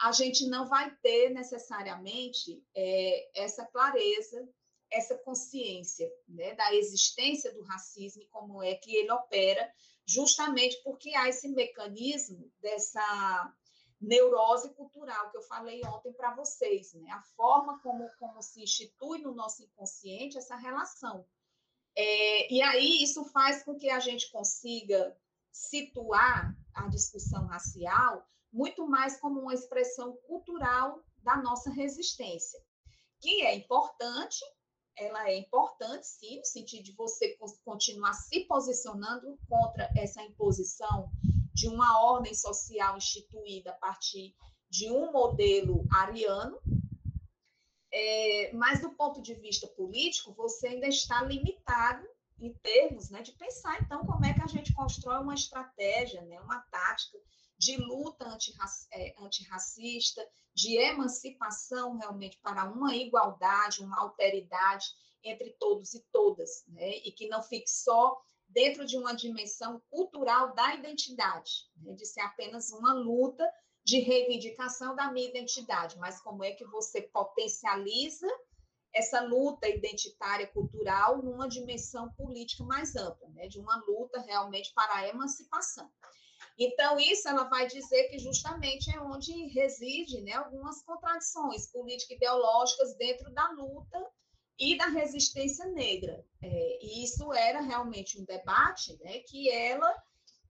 a 0.00 0.10
gente 0.10 0.48
não 0.48 0.66
vai 0.66 0.90
ter 1.02 1.28
necessariamente 1.34 2.64
é, 2.74 3.42
essa 3.42 3.66
clareza, 3.66 4.48
essa 4.90 5.18
consciência 5.18 6.10
né, 6.26 6.54
da 6.54 6.74
existência 6.74 7.52
do 7.52 7.60
racismo 7.60 8.22
e 8.22 8.28
como 8.28 8.62
é 8.62 8.74
que 8.74 8.96
ele 8.96 9.10
opera, 9.10 9.70
justamente 10.06 10.82
porque 10.82 11.14
há 11.14 11.28
esse 11.28 11.48
mecanismo 11.48 12.50
dessa 12.58 13.54
neurose 14.00 14.72
cultural 14.72 15.30
que 15.30 15.36
eu 15.36 15.42
falei 15.42 15.84
ontem 15.84 16.14
para 16.14 16.34
vocês, 16.34 16.94
né? 16.94 17.10
a 17.10 17.20
forma 17.36 17.78
como, 17.82 18.08
como 18.18 18.40
se 18.40 18.62
institui 18.62 19.18
no 19.18 19.34
nosso 19.34 19.62
inconsciente 19.62 20.38
essa 20.38 20.56
relação 20.56 21.26
é, 21.96 22.52
e 22.52 22.60
aí 22.62 23.02
isso 23.02 23.24
faz 23.26 23.62
com 23.62 23.76
que 23.76 23.88
a 23.88 23.98
gente 23.98 24.30
consiga 24.30 25.16
situar 25.50 26.54
a 26.74 26.88
discussão 26.88 27.46
racial 27.46 28.26
muito 28.52 28.86
mais 28.86 29.18
como 29.18 29.40
uma 29.40 29.54
expressão 29.54 30.16
cultural 30.26 31.02
da 31.22 31.36
nossa 31.36 31.70
resistência, 31.70 32.60
que 33.20 33.42
é 33.42 33.54
importante, 33.54 34.44
ela 34.96 35.28
é 35.28 35.36
importante, 35.36 36.06
sim, 36.06 36.38
no 36.38 36.44
sentido 36.44 36.84
de 36.84 36.92
você 36.92 37.36
continuar 37.64 38.14
se 38.14 38.40
posicionando 38.44 39.38
contra 39.48 39.90
essa 39.96 40.22
imposição 40.22 41.10
de 41.52 41.68
uma 41.68 42.02
ordem 42.02 42.34
social 42.34 42.96
instituída 42.96 43.70
a 43.70 43.74
partir 43.74 44.34
de 44.70 44.90
um 44.90 45.12
modelo 45.12 45.84
ariano, 45.92 46.58
É, 47.98 48.52
mas 48.52 48.82
do 48.82 48.90
ponto 48.90 49.22
de 49.22 49.32
vista 49.32 49.66
político, 49.68 50.34
você 50.34 50.68
ainda 50.68 50.86
está 50.86 51.22
limitado 51.22 52.06
em 52.38 52.52
termos 52.52 53.08
né, 53.08 53.22
de 53.22 53.32
pensar, 53.32 53.80
então, 53.80 54.04
como 54.04 54.22
é 54.26 54.34
que 54.34 54.42
a 54.42 54.46
gente 54.46 54.74
constrói 54.74 55.22
uma 55.22 55.32
estratégia, 55.32 56.20
né, 56.20 56.38
uma 56.42 56.60
tática 56.70 57.18
de 57.56 57.78
luta 57.78 58.36
é, 58.92 59.14
antirracista, 59.18 60.22
de 60.54 60.76
emancipação 60.76 61.96
realmente 61.96 62.38
para 62.42 62.70
uma 62.70 62.94
igualdade, 62.94 63.82
uma 63.82 63.98
alteridade 63.98 64.84
entre 65.24 65.56
todos 65.58 65.94
e 65.94 66.04
todas, 66.12 66.66
né, 66.68 66.98
e 66.98 67.10
que 67.12 67.28
não 67.28 67.42
fique 67.42 67.70
só 67.70 68.20
dentro 68.46 68.84
de 68.84 68.98
uma 68.98 69.14
dimensão 69.14 69.80
cultural 69.88 70.54
da 70.54 70.74
identidade, 70.74 71.70
né, 71.78 71.94
de 71.94 72.04
ser 72.04 72.20
apenas 72.20 72.70
uma 72.72 72.92
luta 72.92 73.50
de 73.86 74.00
reivindicação 74.00 74.96
da 74.96 75.12
minha 75.12 75.28
identidade, 75.28 75.96
mas 75.96 76.20
como 76.20 76.42
é 76.42 76.50
que 76.50 76.64
você 76.64 77.02
potencializa 77.02 78.26
essa 78.92 79.20
luta 79.20 79.68
identitária 79.68 80.48
cultural 80.48 81.22
numa 81.22 81.48
dimensão 81.48 82.10
política 82.14 82.64
mais 82.64 82.96
ampla, 82.96 83.28
né, 83.28 83.46
de 83.46 83.60
uma 83.60 83.76
luta 83.86 84.20
realmente 84.22 84.72
para 84.74 84.92
a 84.96 85.08
emancipação. 85.08 85.88
Então, 86.58 86.98
isso 86.98 87.28
ela 87.28 87.44
vai 87.44 87.68
dizer 87.68 88.08
que 88.08 88.18
justamente 88.18 88.90
é 88.90 89.00
onde 89.00 89.46
reside 89.48 90.20
né, 90.22 90.32
algumas 90.32 90.82
contradições 90.82 91.70
político-ideológicas 91.70 92.96
dentro 92.96 93.30
da 93.32 93.48
luta 93.50 94.04
e 94.58 94.76
da 94.76 94.86
resistência 94.86 95.66
negra. 95.66 96.24
É, 96.42 96.78
e 96.84 97.04
isso 97.04 97.32
era 97.32 97.60
realmente 97.60 98.20
um 98.20 98.24
debate 98.24 98.98
né, 99.04 99.20
que 99.20 99.48
ela 99.48 99.94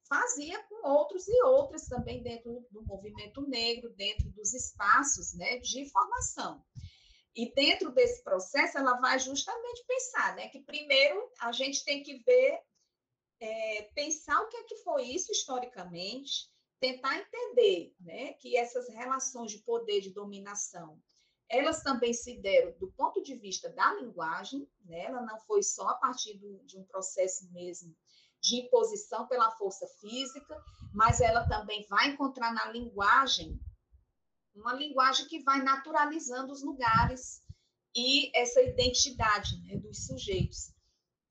fazia 0.09 0.63
com 0.65 0.89
outros 0.89 1.27
e 1.29 1.43
outras 1.45 1.87
também 1.87 2.23
dentro 2.23 2.67
do 2.71 2.83
movimento 2.83 3.43
negro, 3.43 3.93
dentro 3.95 4.29
dos 4.31 4.55
espaços 4.55 5.35
né, 5.35 5.59
de 5.59 5.89
formação. 5.91 6.65
E 7.35 7.53
dentro 7.53 7.91
desse 7.93 8.23
processo, 8.25 8.79
ela 8.79 8.99
vai 8.99 9.19
justamente 9.19 9.85
pensar, 9.87 10.35
né, 10.37 10.49
que 10.49 10.61
primeiro 10.61 11.31
a 11.41 11.53
gente 11.53 11.85
tem 11.85 12.03
que 12.03 12.19
ver, 12.25 12.61
é, 13.41 13.83
pensar 13.95 14.41
o 14.41 14.49
que 14.49 14.57
é 14.57 14.65
que 14.65 14.77
foi 14.77 15.03
isso 15.03 15.31
historicamente, 15.31 16.51
tentar 16.81 17.19
entender, 17.19 17.95
né, 18.01 18.33
que 18.35 18.57
essas 18.57 18.89
relações 18.89 19.51
de 19.51 19.59
poder, 19.59 20.01
de 20.01 20.11
dominação, 20.11 20.99
elas 21.49 21.83
também 21.83 22.13
se 22.13 22.39
deram 22.39 22.77
do 22.79 22.91
ponto 22.93 23.23
de 23.23 23.37
vista 23.37 23.69
da 23.69 23.95
linguagem, 23.95 24.69
né, 24.85 25.05
ela 25.05 25.23
não 25.23 25.39
foi 25.41 25.63
só 25.63 25.89
a 25.89 25.95
partir 25.95 26.39
do, 26.39 26.59
de 26.65 26.79
um 26.79 26.85
processo 26.85 27.51
mesmo 27.53 27.95
de 28.41 28.57
imposição 28.57 29.27
pela 29.27 29.51
força 29.53 29.87
física, 30.01 30.63
mas 30.95 31.21
ela 31.21 31.47
também 31.49 31.87
vai 31.89 32.09
encontrar 32.09 32.53
na 32.53 32.71
linguagem 32.71 33.59
uma 34.55 34.73
linguagem 34.73 35.27
que 35.27 35.43
vai 35.43 35.63
naturalizando 35.63 36.53
os 36.53 36.63
lugares 36.63 37.43
e 37.95 38.31
essa 38.35 38.63
identidade 38.63 39.61
né, 39.63 39.77
dos 39.77 40.07
sujeitos. 40.07 40.75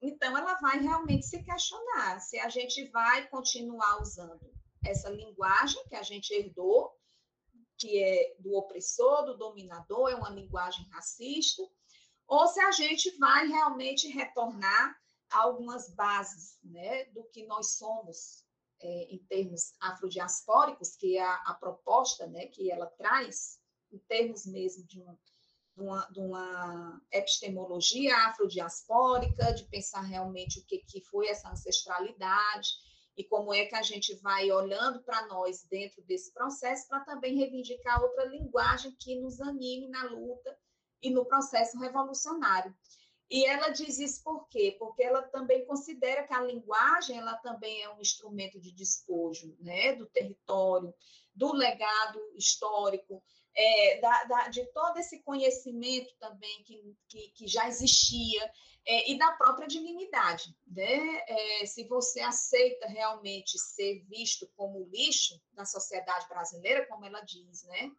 Então, 0.02 0.38
ela 0.38 0.54
vai 0.56 0.80
realmente 0.80 1.26
se 1.26 1.42
questionar 1.44 2.20
se 2.20 2.38
a 2.40 2.50
gente 2.50 2.88
vai 2.90 3.28
continuar 3.28 4.02
usando 4.02 4.52
essa 4.84 5.10
linguagem 5.10 5.84
que 5.88 5.96
a 5.96 6.04
gente 6.04 6.32
herdou, 6.32 6.92
que 7.78 8.02
é 8.02 8.36
do 8.40 8.56
opressor, 8.56 9.26
do 9.26 9.38
dominador, 9.38 10.10
é 10.10 10.16
uma 10.16 10.30
linguagem 10.30 10.88
racista, 10.90 11.64
ou 12.28 12.48
se 12.48 12.60
a 12.60 12.72
gente 12.72 13.18
vai 13.18 13.48
realmente 13.48 14.08
retornar 14.08 14.96
algumas 15.30 15.90
bases 15.90 16.60
né, 16.64 17.06
do 17.06 17.24
que 17.26 17.46
nós 17.46 17.78
somos 17.78 18.44
é, 18.82 19.04
em 19.14 19.20
termos 19.26 19.74
afrodiaspóricos, 19.80 20.96
que 20.96 21.18
é 21.18 21.24
a, 21.24 21.36
a, 21.48 21.54
proposta 21.54 22.28
né, 22.28 22.48
que 22.48 22.72
ela 22.72 22.88
traz, 22.88 23.60
em 23.92 23.98
termos 24.00 24.46
mesmo 24.46 24.86
de, 24.86 25.02
um, 25.02 25.18
de, 25.76 25.82
uma, 25.82 26.06
de 26.08 26.20
uma 26.20 27.02
epistemologia 27.12 28.16
afrodiaspórica, 28.28 29.54
de 29.54 29.66
pensar 29.66 30.02
realmente 30.02 30.60
o 30.60 30.66
que, 30.66 30.80
que 30.80 31.02
foi 31.02 31.28
essa 31.28 31.50
ancestralidade 31.50 32.70
e 33.18 33.24
como 33.24 33.54
é 33.54 33.66
que 33.66 33.76
a 33.76 33.82
gente 33.82 34.14
vai 34.16 34.52
olhando 34.52 35.02
para 35.04 35.26
nós 35.28 35.64
dentro 35.64 36.02
desse 36.04 36.34
processo 36.34 36.88
para 36.90 37.00
também 37.06 37.38
reivindicar 37.38 38.02
outra 38.02 38.26
linguagem 38.26 38.94
que 39.00 39.20
nos 39.20 39.40
anime 39.40 39.88
na 39.88 40.04
luta 40.04 40.58
e 41.02 41.10
no 41.10 41.26
processo 41.26 41.80
revolucionário. 41.80 42.76
E 43.30 43.46
ela 43.46 43.70
diz 43.70 43.98
isso 43.98 44.24
por 44.24 44.48
quê? 44.48 44.76
Porque 44.78 45.04
ela 45.04 45.24
também 45.24 45.66
considera 45.66 46.24
que 46.24 46.34
a 46.34 46.42
linguagem 46.42 47.18
ela 47.18 47.36
também 47.38 47.82
é 47.82 47.90
um 47.90 48.00
instrumento 48.00 48.60
de 48.60 48.72
despojo 48.72 49.56
né, 49.60 49.96
do 49.96 50.06
território, 50.06 50.94
do 51.34 51.52
legado 51.54 52.20
histórico, 52.36 53.24
é, 53.56 54.00
da, 54.00 54.24
da, 54.26 54.48
de 54.50 54.66
todo 54.68 54.98
esse 54.98 55.24
conhecimento 55.24 56.14
também 56.20 56.64
que, 56.64 56.96
que, 57.08 57.30
que 57.30 57.48
já 57.48 57.68
existia 57.68 58.52
é, 58.86 59.12
e 59.12 59.18
da 59.18 59.32
própria 59.32 59.68
dignidade. 59.68 60.56
Né? 60.68 61.24
É, 61.28 61.66
se 61.66 61.88
você 61.88 62.20
aceita 62.20 62.88
realmente 62.88 63.58
ser 63.58 64.04
visto 64.04 64.48
como 64.56 64.88
lixo 64.92 65.42
na 65.54 65.66
sociedade 65.66 66.28
brasileira, 66.28 66.86
como 66.86 67.06
ela 67.06 67.22
diz, 67.22 67.64
né? 67.64 67.92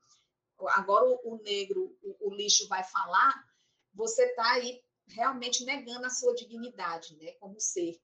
agora 0.69 1.05
o, 1.05 1.35
o 1.35 1.43
negro, 1.43 1.97
o, 2.03 2.29
o 2.29 2.35
lixo 2.35 2.69
vai 2.69 2.85
falar, 2.85 3.35
você 3.93 4.25
está 4.27 4.53
aí 4.53 4.83
realmente 5.09 5.65
negando 5.65 6.07
a 6.07 6.11
sua 6.11 6.35
dignidade, 6.35 7.17
né, 7.17 7.33
como 7.33 7.61
ser. 7.61 8.01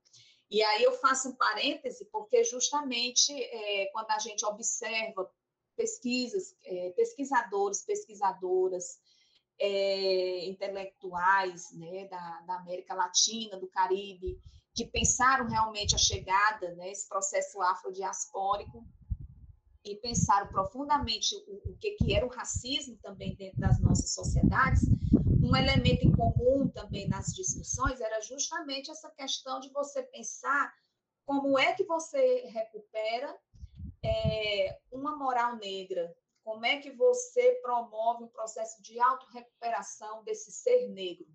E 0.50 0.62
aí 0.62 0.82
eu 0.82 0.92
faço 0.98 1.30
um 1.30 1.34
parêntese, 1.34 2.04
porque 2.06 2.44
justamente 2.44 3.32
é, 3.32 3.86
quando 3.86 4.10
a 4.10 4.18
gente 4.18 4.44
observa 4.44 5.30
pesquisas, 5.74 6.54
é, 6.64 6.90
pesquisadores, 6.90 7.84
pesquisadoras, 7.84 9.00
é, 9.58 10.46
intelectuais 10.46 11.72
né, 11.72 12.06
da, 12.08 12.40
da, 12.42 12.56
América 12.56 12.94
Latina, 12.94 13.58
do 13.58 13.68
Caribe, 13.68 14.40
que 14.74 14.86
pensaram 14.86 15.46
realmente 15.46 15.94
a 15.94 15.98
chegada, 15.98 16.74
né, 16.74 16.90
esse 16.90 17.08
processo 17.08 17.60
afrodiaspórico, 17.62 18.84
e 19.84 19.96
pensaram 19.96 20.48
profundamente 20.48 21.34
o, 21.46 21.72
o 21.72 21.76
que, 21.78 21.92
que 21.92 22.14
era 22.14 22.24
o 22.24 22.30
racismo 22.30 22.96
também 23.02 23.34
dentro 23.34 23.58
das 23.58 23.80
nossas 23.80 24.12
sociedades, 24.14 24.90
um 25.42 25.56
elemento 25.56 26.04
em 26.04 26.12
comum 26.12 26.68
também 26.68 27.08
nas 27.08 27.34
discussões 27.34 28.00
era 28.00 28.20
justamente 28.20 28.90
essa 28.90 29.10
questão 29.10 29.58
de 29.58 29.70
você 29.70 30.02
pensar 30.04 30.72
como 31.26 31.58
é 31.58 31.72
que 31.72 31.84
você 31.84 32.46
recupera 32.46 33.36
é, 34.04 34.78
uma 34.90 35.16
moral 35.16 35.56
negra, 35.56 36.14
como 36.44 36.64
é 36.64 36.78
que 36.78 36.90
você 36.92 37.54
promove 37.62 38.24
um 38.24 38.28
processo 38.28 38.80
de 38.82 39.00
autorrecuperação 39.00 40.22
desse 40.24 40.50
ser 40.52 40.88
negro, 40.88 41.26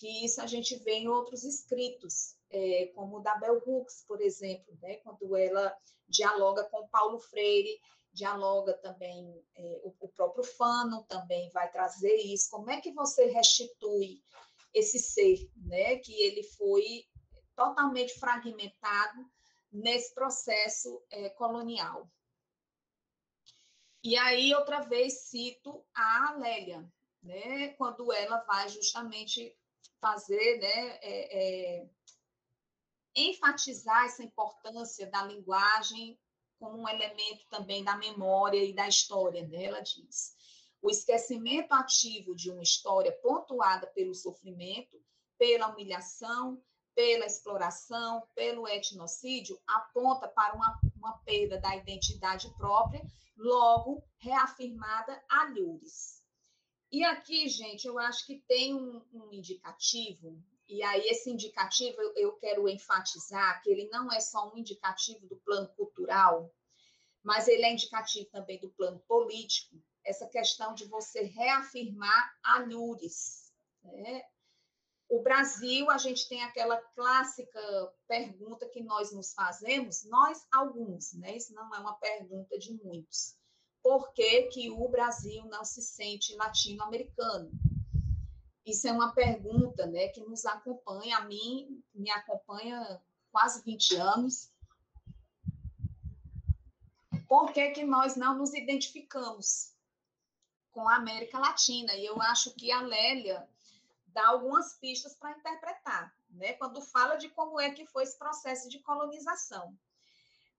que 0.00 0.24
isso 0.24 0.40
a 0.40 0.46
gente 0.46 0.76
vê 0.76 0.92
em 0.92 1.08
outros 1.08 1.44
escritos, 1.44 2.34
é, 2.48 2.86
como 2.94 3.18
o 3.18 3.20
da 3.20 3.34
Bell 3.36 3.62
Hooks, 3.64 4.02
por 4.08 4.22
exemplo, 4.22 4.74
né, 4.80 4.96
quando 4.96 5.36
ela 5.36 5.76
dialoga 6.08 6.64
com 6.64 6.88
Paulo 6.88 7.18
Freire 7.18 7.78
dialoga 8.10 8.72
também, 8.78 9.44
é, 9.54 9.80
o, 9.84 9.94
o, 10.00 10.08
próprio 10.08 10.42
Fano 10.42 11.04
também 11.04 11.50
vai 11.50 11.70
trazer 11.70 12.16
isso. 12.16 12.50
Como 12.50 12.70
é 12.70 12.80
que 12.80 12.92
você 12.92 13.26
restitui 13.26 14.22
esse 14.74 14.98
ser, 14.98 15.48
né, 15.54 15.96
que 15.96 16.12
ele 16.14 16.42
foi 16.42 17.04
totalmente 17.54 18.18
fragmentado 18.18 19.30
nesse 19.70 20.14
processo 20.14 21.04
é, 21.10 21.28
colonial? 21.28 22.10
E 24.02 24.16
aí, 24.16 24.54
outra 24.54 24.80
vez, 24.80 25.28
cito 25.28 25.84
a 25.94 26.34
Lélia, 26.38 26.90
né, 27.22 27.68
quando 27.74 28.10
ela 28.12 28.38
vai 28.44 28.68
justamente 28.70 29.54
fazer, 30.00 30.58
né, 30.58 30.98
é, 31.02 31.78
é 31.82 31.88
enfatizar 33.14 34.04
essa 34.04 34.22
importância 34.22 35.06
da 35.06 35.22
linguagem 35.24 36.18
como 36.58 36.78
um 36.78 36.88
elemento 36.88 37.46
também 37.48 37.82
da 37.82 37.96
memória 37.96 38.62
e 38.62 38.74
da 38.74 38.86
história, 38.86 39.46
né? 39.46 39.64
ela 39.64 39.80
diz. 39.80 40.36
O 40.82 40.90
esquecimento 40.90 41.72
ativo 41.72 42.34
de 42.34 42.50
uma 42.50 42.62
história 42.62 43.12
pontuada 43.22 43.86
pelo 43.88 44.14
sofrimento, 44.14 45.02
pela 45.38 45.68
humilhação, 45.68 46.62
pela 46.94 47.24
exploração, 47.24 48.22
pelo 48.34 48.68
etnocídio, 48.68 49.58
aponta 49.66 50.28
para 50.28 50.54
uma, 50.54 50.78
uma 50.96 51.18
perda 51.18 51.58
da 51.58 51.74
identidade 51.76 52.50
própria, 52.56 53.02
logo 53.36 54.04
reafirmada 54.18 55.22
a 55.28 55.44
Lures. 55.44 56.19
E 56.92 57.04
aqui, 57.04 57.48
gente, 57.48 57.86
eu 57.86 57.98
acho 57.98 58.26
que 58.26 58.42
tem 58.48 58.74
um, 58.74 59.00
um 59.12 59.32
indicativo, 59.32 60.42
e 60.68 60.82
aí 60.82 61.06
esse 61.08 61.30
indicativo 61.30 62.00
eu, 62.16 62.32
quero 62.32 62.68
enfatizar 62.68 63.62
que 63.62 63.70
ele 63.70 63.88
não 63.90 64.10
é 64.10 64.18
só 64.18 64.52
um 64.52 64.58
indicativo 64.58 65.24
do 65.28 65.36
plano 65.36 65.68
cultural, 65.76 66.52
mas 67.22 67.46
ele 67.46 67.64
é 67.64 67.72
indicativo 67.72 68.28
também 68.30 68.58
do 68.58 68.70
plano 68.70 68.98
político, 69.06 69.76
essa 70.04 70.26
questão 70.26 70.74
de 70.74 70.84
você 70.86 71.22
reafirmar 71.22 72.36
a 72.42 72.58
Lures. 72.58 73.52
Né? 73.84 74.24
O 75.08 75.22
Brasil, 75.22 75.90
a 75.90 75.98
gente 75.98 76.28
tem 76.28 76.42
aquela 76.42 76.76
clássica 76.76 77.92
pergunta 78.08 78.68
que 78.68 78.82
nós 78.82 79.12
nos 79.12 79.32
fazemos, 79.32 80.04
nós 80.04 80.44
alguns, 80.52 81.12
né? 81.12 81.36
isso 81.36 81.54
não 81.54 81.72
é 81.72 81.78
uma 81.78 81.94
pergunta 81.94 82.58
de 82.58 82.72
muitos. 82.72 83.36
Por 83.82 84.12
que, 84.12 84.42
que 84.44 84.70
o 84.70 84.88
Brasil 84.88 85.44
não 85.46 85.64
se 85.64 85.82
sente 85.82 86.34
latino-americano? 86.36 87.50
Isso 88.64 88.86
é 88.86 88.92
uma 88.92 89.12
pergunta 89.12 89.86
né, 89.86 90.08
que 90.08 90.20
nos 90.20 90.44
acompanha, 90.44 91.18
a 91.18 91.24
mim 91.24 91.82
me 91.94 92.10
acompanha 92.10 93.00
quase 93.32 93.64
20 93.64 93.96
anos. 93.96 94.52
Por 97.26 97.52
que, 97.52 97.70
que 97.70 97.84
nós 97.84 98.16
não 98.16 98.36
nos 98.36 98.52
identificamos 98.54 99.74
com 100.72 100.88
a 100.88 100.96
América 100.96 101.38
Latina? 101.38 101.94
E 101.94 102.04
eu 102.04 102.20
acho 102.20 102.54
que 102.54 102.70
a 102.70 102.82
Lélia 102.82 103.48
dá 104.08 104.28
algumas 104.28 104.74
pistas 104.74 105.14
para 105.14 105.36
interpretar, 105.36 106.14
né? 106.28 106.52
quando 106.54 106.82
fala 106.82 107.16
de 107.16 107.28
como 107.30 107.60
é 107.60 107.70
que 107.70 107.86
foi 107.86 108.02
esse 108.02 108.18
processo 108.18 108.68
de 108.68 108.80
colonização. 108.80 109.76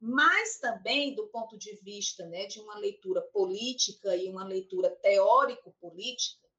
Mas 0.01 0.57
também, 0.57 1.13
do 1.13 1.27
ponto 1.27 1.55
de 1.59 1.75
vista 1.83 2.25
né, 2.25 2.47
de 2.47 2.59
uma 2.59 2.75
leitura 2.75 3.21
política 3.21 4.15
e 4.15 4.27
uma 4.27 4.43
leitura 4.43 4.89
teórico-política, 4.89 6.49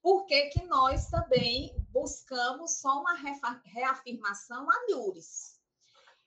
por 0.00 0.26
que, 0.26 0.62
nós 0.68 1.10
também 1.10 1.74
buscamos 1.90 2.78
só 2.78 3.00
uma 3.00 3.14
reafirmação 3.64 4.70
a 4.70 4.74
Lures? 4.90 5.58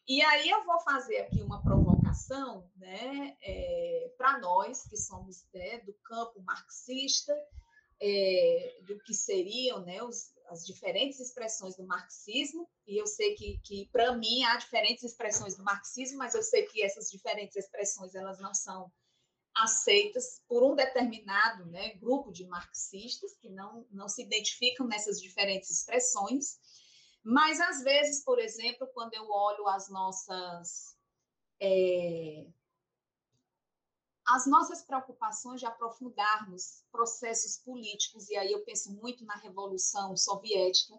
E 0.06 0.22
aí 0.22 0.50
eu 0.50 0.66
vou 0.66 0.78
fazer 0.82 1.20
aqui 1.20 1.42
uma 1.42 1.64
provocação 1.64 2.70
né, 2.76 3.38
é, 3.42 4.14
para 4.18 4.38
nós, 4.40 4.84
que 4.90 4.98
somos 4.98 5.46
né, 5.54 5.80
do 5.80 5.94
campo 6.04 6.42
marxista, 6.42 7.34
é, 8.02 8.78
do 8.82 9.00
que 9.00 9.14
seriam 9.14 9.80
né, 9.86 10.04
os, 10.04 10.34
as 10.52 10.66
diferentes 10.66 11.20
expressões 11.20 11.78
do 11.78 11.86
marxismo, 11.86 12.70
e 12.86 13.00
eu 13.00 13.08
sei 13.08 13.36
que, 13.36 13.58
que 13.60 13.90
para 13.92 14.14
mim, 14.18 14.44
há 14.44 14.58
diferentes 14.58 15.04
expressões 15.04 15.56
do 15.56 15.64
marxismo, 15.64 16.18
mas 16.18 16.36
eu 16.36 16.44
sei 16.44 16.66
que 16.66 16.84
essas 16.84 17.10
diferentes 17.10 17.56
expressões 17.56 18.14
elas 18.14 18.40
não 18.40 18.54
são 18.54 18.92
aceitas 19.56 20.42
por 20.48 20.62
um 20.64 20.76
determinado 20.76 21.66
né, 21.68 21.96
grupo 21.96 22.32
de 22.32 22.46
marxistas 22.46 23.34
que 23.38 23.50
não, 23.50 23.86
não 23.92 24.10
se 24.10 24.24
identificam 24.24 24.86
nessas 24.88 25.22
diferentes 25.22 25.70
expressões, 25.70 26.60
mas 27.24 27.60
às 27.62 27.82
vezes, 27.82 28.24
por 28.24 28.38
exemplo, 28.38 28.88
quando 28.94 29.14
eu 29.14 29.30
olho 29.30 29.68
as 29.68 29.90
nossas 29.90 30.98
é, 31.62 32.46
as 34.34 34.48
nossas 34.48 34.82
preocupações 34.82 35.60
de 35.60 35.66
aprofundarmos 35.66 36.84
processos 36.92 37.58
políticos, 37.58 38.30
e 38.30 38.38
aí 38.38 38.52
eu 38.52 38.64
penso 38.64 38.94
muito 38.94 39.26
na 39.26 39.36
Revolução 39.36 40.16
Soviética, 40.16 40.98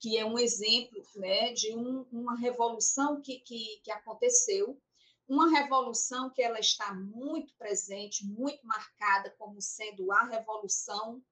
que 0.00 0.16
é 0.16 0.24
um 0.24 0.38
exemplo 0.38 1.02
né, 1.16 1.52
de 1.52 1.74
um, 1.74 2.06
uma 2.10 2.36
revolução 2.38 3.20
que, 3.20 3.40
que, 3.40 3.80
que 3.82 3.90
aconteceu, 3.90 4.80
uma 5.28 5.50
revolução 5.50 6.30
que 6.30 6.42
ela 6.42 6.58
está 6.58 6.92
muito 6.94 7.54
presente, 7.56 8.26
muito 8.26 8.66
marcada 8.66 9.30
como 9.38 9.60
sendo 9.60 10.10
a 10.12 10.24
revolução 10.24 11.22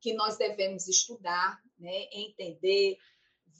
que 0.00 0.12
nós 0.12 0.36
devemos 0.36 0.88
estudar, 0.88 1.60
né, 1.78 2.08
entender, 2.12 2.96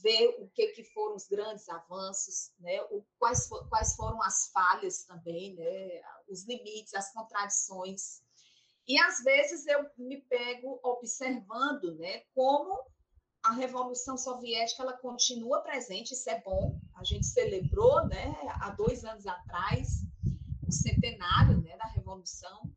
ver 0.03 0.28
o 0.39 0.49
que, 0.49 0.68
que 0.68 0.85
foram 0.85 1.16
os 1.16 1.26
grandes 1.26 1.68
avanços, 1.68 2.53
né? 2.59 2.83
o, 2.91 3.05
quais, 3.18 3.49
quais 3.68 3.95
foram 3.95 4.22
as 4.22 4.51
falhas 4.53 5.05
também, 5.05 5.55
né? 5.55 6.03
Os 6.31 6.47
limites, 6.47 6.95
as 6.95 7.12
contradições. 7.12 8.22
E 8.87 8.99
às 8.99 9.22
vezes 9.22 9.66
eu 9.66 9.89
me 9.99 10.20
pego 10.22 10.81
observando 10.83 11.97
né, 11.97 12.22
como 12.35 12.85
a 13.43 13.53
Revolução 13.53 14.16
Soviética 14.16 14.83
ela 14.83 14.97
continua 14.97 15.62
presente, 15.62 16.12
isso 16.12 16.28
é 16.28 16.41
bom. 16.41 16.78
A 16.97 17.05
gente 17.05 17.26
celebrou 17.26 18.07
né, 18.07 18.35
há 18.61 18.70
dois 18.70 19.05
anos 19.05 19.26
atrás 19.26 20.03
o 20.66 20.72
centenário 20.72 21.61
né, 21.62 21.76
da 21.76 21.87
Revolução, 21.87 22.70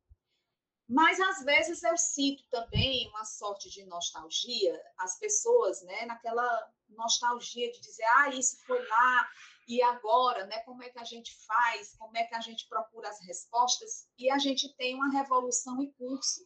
mas 0.88 1.20
às 1.20 1.44
vezes 1.44 1.82
eu 1.84 1.98
sinto 1.98 2.44
também 2.50 3.10
uma 3.10 3.26
sorte 3.26 3.70
de 3.70 3.86
nostalgia, 3.86 4.80
as 4.98 5.18
pessoas, 5.18 5.82
né, 5.84 6.06
naquela 6.06 6.72
nostalgia 6.90 7.72
de 7.72 7.80
dizer, 7.80 8.06
ah, 8.18 8.30
isso 8.30 8.58
foi 8.66 8.86
lá 8.88 9.30
e 9.68 9.82
agora, 9.82 10.46
né, 10.46 10.60
como 10.60 10.84
é 10.84 10.90
que 10.90 11.00
a 11.00 11.04
gente 11.04 11.36
faz, 11.46 11.96
como 11.98 12.16
é 12.18 12.24
que 12.24 12.36
a 12.36 12.42
gente 12.42 12.68
procura 12.68 13.10
as 13.10 13.20
respostas, 13.22 14.08
e 14.18 14.30
a 14.30 14.38
gente 14.38 14.74
tem 14.76 14.96
uma 14.96 15.10
revolução 15.10 15.82
em 15.82 15.92
curso, 15.92 16.46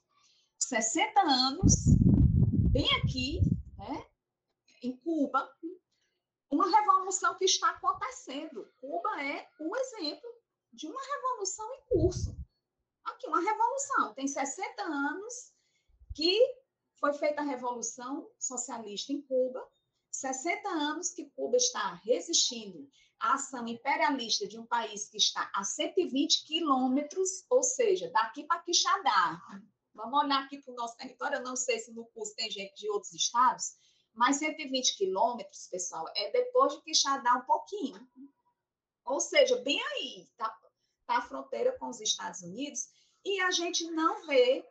60 0.59 1.22
anos, 1.22 1.74
bem 2.72 2.88
aqui, 2.95 3.41
né, 3.78 4.05
em 4.84 4.95
Cuba, 4.97 5.49
uma 6.49 6.70
revolução 6.70 7.36
que 7.36 7.45
está 7.45 7.72
acontecendo. 7.72 8.72
Cuba 8.80 9.22
é 9.22 9.47
um 9.59 9.76
exemplo 9.76 10.30
de 10.72 10.88
uma 10.88 11.01
revolução 11.01 11.74
em 11.74 11.82
curso. 11.89 12.36
Aqui 13.03 13.28
uma 13.28 13.41
revolução. 13.41 14.13
Tem 14.13 14.28
60 14.28 14.82
anos 14.82 15.53
que 16.15 16.39
foi 16.99 17.13
feita 17.13 17.41
a 17.41 17.45
revolução 17.45 18.30
socialista 18.39 19.11
em 19.11 19.22
Cuba, 19.22 19.65
60 20.11 20.68
anos 20.70 21.11
que 21.11 21.30
Cuba 21.32 21.57
está 21.57 21.93
resistindo 22.05 22.89
à 23.20 23.34
ação 23.34 23.68
imperialista 23.68 24.47
de 24.47 24.59
um 24.59 24.65
país 24.65 25.09
que 25.09 25.18
está 25.18 25.49
a 25.53 25.63
120 25.63 26.45
quilômetros, 26.45 27.45
ou 27.49 27.63
seja, 27.63 28.09
daqui 28.11 28.43
para 28.43 28.61
Quixadá. 28.61 29.41
Vamos 29.93 30.24
olhar 30.24 30.43
aqui 30.43 30.59
para 30.59 30.72
o 30.72 30.76
nosso 30.76 30.95
território, 30.97 31.38
eu 31.38 31.43
não 31.43 31.55
sei 31.55 31.80
se 31.80 31.91
no 31.91 32.05
curso 32.05 32.36
tem 32.36 32.51
gente 32.51 32.76
de 32.76 32.89
outros 32.89 33.13
estados, 33.13 33.76
mas 34.13 34.38
120 34.38 34.97
quilômetros, 34.97 35.68
pessoal, 35.68 36.05
é 36.15 36.32
depois 36.32 36.74
de 36.74 36.82
Quixadá 36.82 37.34
um 37.36 37.45
pouquinho. 37.45 38.07
Ou 39.05 39.20
seja, 39.20 39.55
bem 39.57 39.82
aí, 39.82 40.28
está 40.32 40.49
tá 41.05 41.18
a 41.18 41.22
fronteira 41.22 41.78
com 41.80 41.88
os 41.88 41.99
Estados 41.99 42.41
Unidos, 42.41 42.89
e 43.24 43.41
a 43.41 43.51
gente 43.51 43.89
não 43.91 44.26
vê 44.28 44.68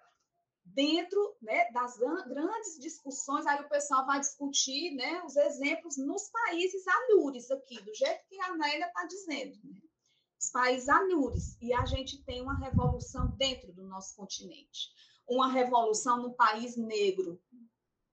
dentro 0.74 1.36
né, 1.40 1.70
das 1.72 1.96
grandes 1.96 2.78
discussões, 2.80 3.46
aí 3.46 3.60
o 3.62 3.68
pessoal 3.68 4.04
vai 4.04 4.20
discutir 4.20 4.94
né, 4.94 5.22
os 5.24 5.36
exemplos 5.36 5.96
nos 5.96 6.28
países 6.28 6.86
alures 6.86 7.50
aqui, 7.50 7.80
do 7.82 7.94
jeito 7.94 8.24
que 8.28 8.40
a 8.40 8.56
Nélia 8.56 8.86
está 8.86 9.04
dizendo, 9.06 9.58
né? 9.64 9.80
os 10.38 10.50
países 10.50 10.88
alures, 10.88 11.56
e 11.60 11.72
a 11.72 11.84
gente 11.86 12.22
tem 12.24 12.42
uma 12.42 12.58
revolução 12.58 13.28
dentro 13.36 13.72
do 13.72 13.84
nosso 13.84 14.14
continente, 14.16 14.90
uma 15.26 15.50
revolução 15.50 16.20
no 16.22 16.34
país 16.34 16.76
negro, 16.76 17.40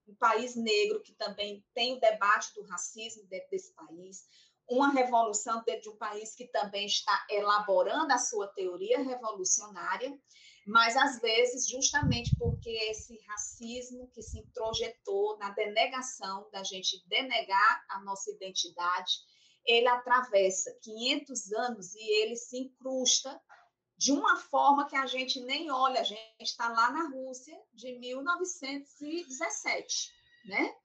um 0.08 0.16
país 0.16 0.56
negro 0.56 1.02
que 1.02 1.14
também 1.14 1.66
tem 1.74 1.94
o 1.94 2.00
debate 2.00 2.54
do 2.56 2.64
racismo 2.64 3.26
dentro 3.28 3.50
desse 3.50 3.74
país, 3.74 4.26
uma 4.70 4.90
revolução 4.90 5.62
dentro 5.66 5.82
de 5.82 5.90
um 5.90 5.98
país 5.98 6.34
que 6.34 6.48
também 6.48 6.86
está 6.86 7.26
elaborando 7.30 8.14
a 8.14 8.18
sua 8.18 8.48
teoria 8.48 9.00
revolucionária, 9.00 10.18
mas 10.66 10.96
às 10.96 11.20
vezes, 11.20 11.68
justamente 11.68 12.34
porque 12.38 12.70
esse 12.70 13.20
racismo 13.28 14.10
que 14.14 14.22
se 14.22 14.40
introjetou 14.40 15.38
na 15.38 15.50
denegação 15.50 16.50
da 16.52 16.64
gente 16.64 17.04
denegar 17.08 17.86
a 17.90 18.00
nossa 18.02 18.32
identidade, 18.32 19.12
ele 19.66 19.88
atravessa 19.88 20.72
500 20.82 21.54
anos 21.54 21.96
e 21.96 22.22
ele 22.22 22.36
se 22.36 22.58
incrusta 22.58 23.42
de 23.98 24.12
uma 24.12 24.38
forma 24.38 24.88
que 24.88 24.96
a 24.96 25.06
gente 25.06 25.40
nem 25.42 25.70
olha. 25.72 26.02
A 26.02 26.04
gente 26.04 26.42
está 26.42 26.68
lá 26.70 26.92
na 26.92 27.10
Rússia 27.10 27.56
de 27.74 27.92
1917, 28.00 30.12
né? 30.46 30.76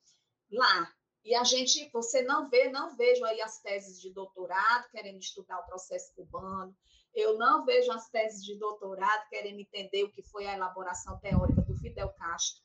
Lá, 0.51 0.93
e 1.29 1.35
a 1.35 1.45
gente, 1.45 1.91
você 1.93 2.23
não 2.23 2.49
vê, 2.49 2.71
não 2.71 2.97
vejo 2.97 3.23
aí 3.27 3.39
as 3.43 3.61
teses 3.61 4.01
de 4.01 4.11
doutorado 4.11 4.89
querendo 4.91 5.19
estudar 5.19 5.59
o 5.59 5.67
processo 5.67 6.11
cubano, 6.15 6.75
eu 7.15 7.37
não 7.37 7.67
vejo 7.67 7.93
as 7.93 8.09
teses 8.09 8.43
de 8.43 8.59
doutorado 8.59 9.29
querendo 9.29 9.61
entender 9.61 10.05
o 10.05 10.11
que 10.11 10.23
foi 10.23 10.47
a 10.47 10.55
elaboração 10.55 11.19
teórica 11.19 11.61
do 11.61 11.77
Fidel 11.77 12.09
Castro 12.15 12.63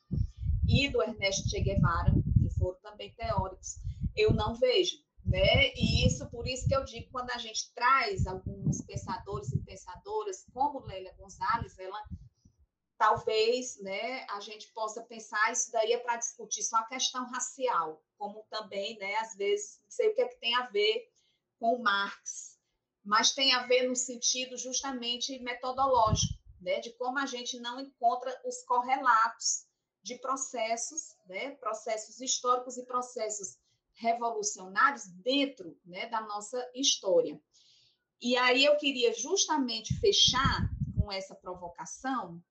e 0.66 0.88
do 0.88 1.04
Ernesto 1.04 1.50
Che 1.50 1.60
Guevara, 1.60 2.14
que 2.40 2.50
foram 2.58 2.80
também 2.80 3.14
teóricos. 3.16 3.76
Eu 4.16 4.32
não 4.34 4.56
vejo, 4.56 4.96
né? 5.26 5.74
E 5.76 6.08
isso, 6.08 6.26
por 6.30 6.48
isso 6.48 6.66
que 6.66 6.74
eu 6.74 6.86
digo, 6.86 7.12
quando 7.12 7.32
a 7.32 7.38
gente 7.38 7.70
traz 7.74 8.26
alguns 8.26 8.80
pensadores 8.84 9.52
e 9.52 9.60
pensadoras, 9.60 10.46
como 10.54 10.86
Leila 10.86 11.12
Gonzalez, 11.18 11.78
ela 11.78 12.02
talvez 12.98 13.80
né, 13.82 14.26
a 14.30 14.40
gente 14.40 14.68
possa 14.70 15.02
pensar 15.02 15.52
isso 15.52 15.72
daí 15.72 15.94
é 15.94 15.98
para 15.98 16.18
discutir 16.18 16.64
só 16.64 16.78
a 16.78 16.88
questão 16.88 17.26
racial, 17.26 18.04
como 18.18 18.46
também, 18.50 18.98
né, 18.98 19.16
às 19.16 19.36
vezes, 19.36 19.80
não 19.84 19.92
sei 19.92 20.10
o 20.10 20.16
que, 20.16 20.22
é 20.22 20.28
que 20.28 20.40
tem 20.40 20.56
a 20.56 20.68
ver 20.68 21.12
com 21.60 21.80
Marx, 21.80 22.58
mas 23.04 23.34
tem 23.34 23.54
a 23.54 23.66
ver 23.68 23.88
no 23.88 23.96
sentido 23.96 24.58
justamente 24.58 25.40
metodológico, 25.40 26.34
né, 26.62 26.80
de 26.80 26.92
como 26.94 27.20
a 27.20 27.26
gente 27.26 27.60
não 27.60 27.80
encontra 27.80 28.42
os 28.46 28.64
correlatos 28.64 29.66
de 30.02 30.18
processos, 30.18 31.16
né, 31.28 31.52
processos 31.52 32.20
históricos 32.22 32.78
e 32.78 32.86
processos 32.86 33.58
revolucionários 33.96 35.06
dentro 35.08 35.78
né, 35.86 36.08
da 36.08 36.22
nossa 36.22 36.70
história. 36.74 37.40
E 38.22 38.38
aí 38.38 38.64
eu 38.64 38.78
queria 38.78 39.14
justamente 39.14 39.94
fechar 40.00 40.70
com 40.98 41.12
essa 41.12 41.36
provocação, 41.36 42.42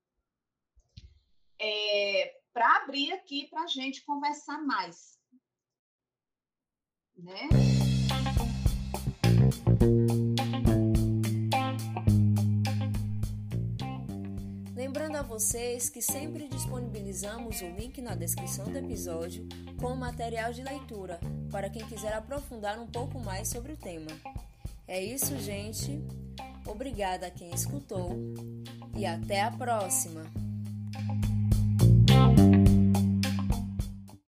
é, 1.63 2.35
para 2.53 2.79
abrir 2.79 3.13
aqui 3.13 3.47
para 3.49 3.63
a 3.63 3.67
gente 3.67 4.05
conversar 4.05 4.61
mais. 4.63 5.17
Né? 7.17 7.49
Lembrando 14.75 15.17
a 15.17 15.23
vocês 15.23 15.89
que 15.89 16.03
sempre 16.03 16.49
disponibilizamos 16.49 17.61
o 17.61 17.69
link 17.69 18.03
na 18.03 18.17
descrição 18.17 18.65
do 18.65 18.77
episódio 18.77 19.47
com 19.81 19.95
material 19.95 20.53
de 20.53 20.63
leitura 20.63 21.21
para 21.51 21.71
quem 21.71 21.87
quiser 21.87 22.13
aprofundar 22.13 22.79
um 22.81 22.87
pouco 22.87 23.21
mais 23.21 23.49
sobre 23.49 23.73
o 23.73 23.77
tema. 23.77 24.11
É 24.89 25.01
isso, 25.01 25.39
gente. 25.39 26.01
Obrigada 26.67 27.29
a 27.29 27.31
quem 27.31 27.51
escutou 27.55 28.11
e 28.97 29.07
até 29.07 29.43
a 29.43 29.51
próxima! 29.51 30.25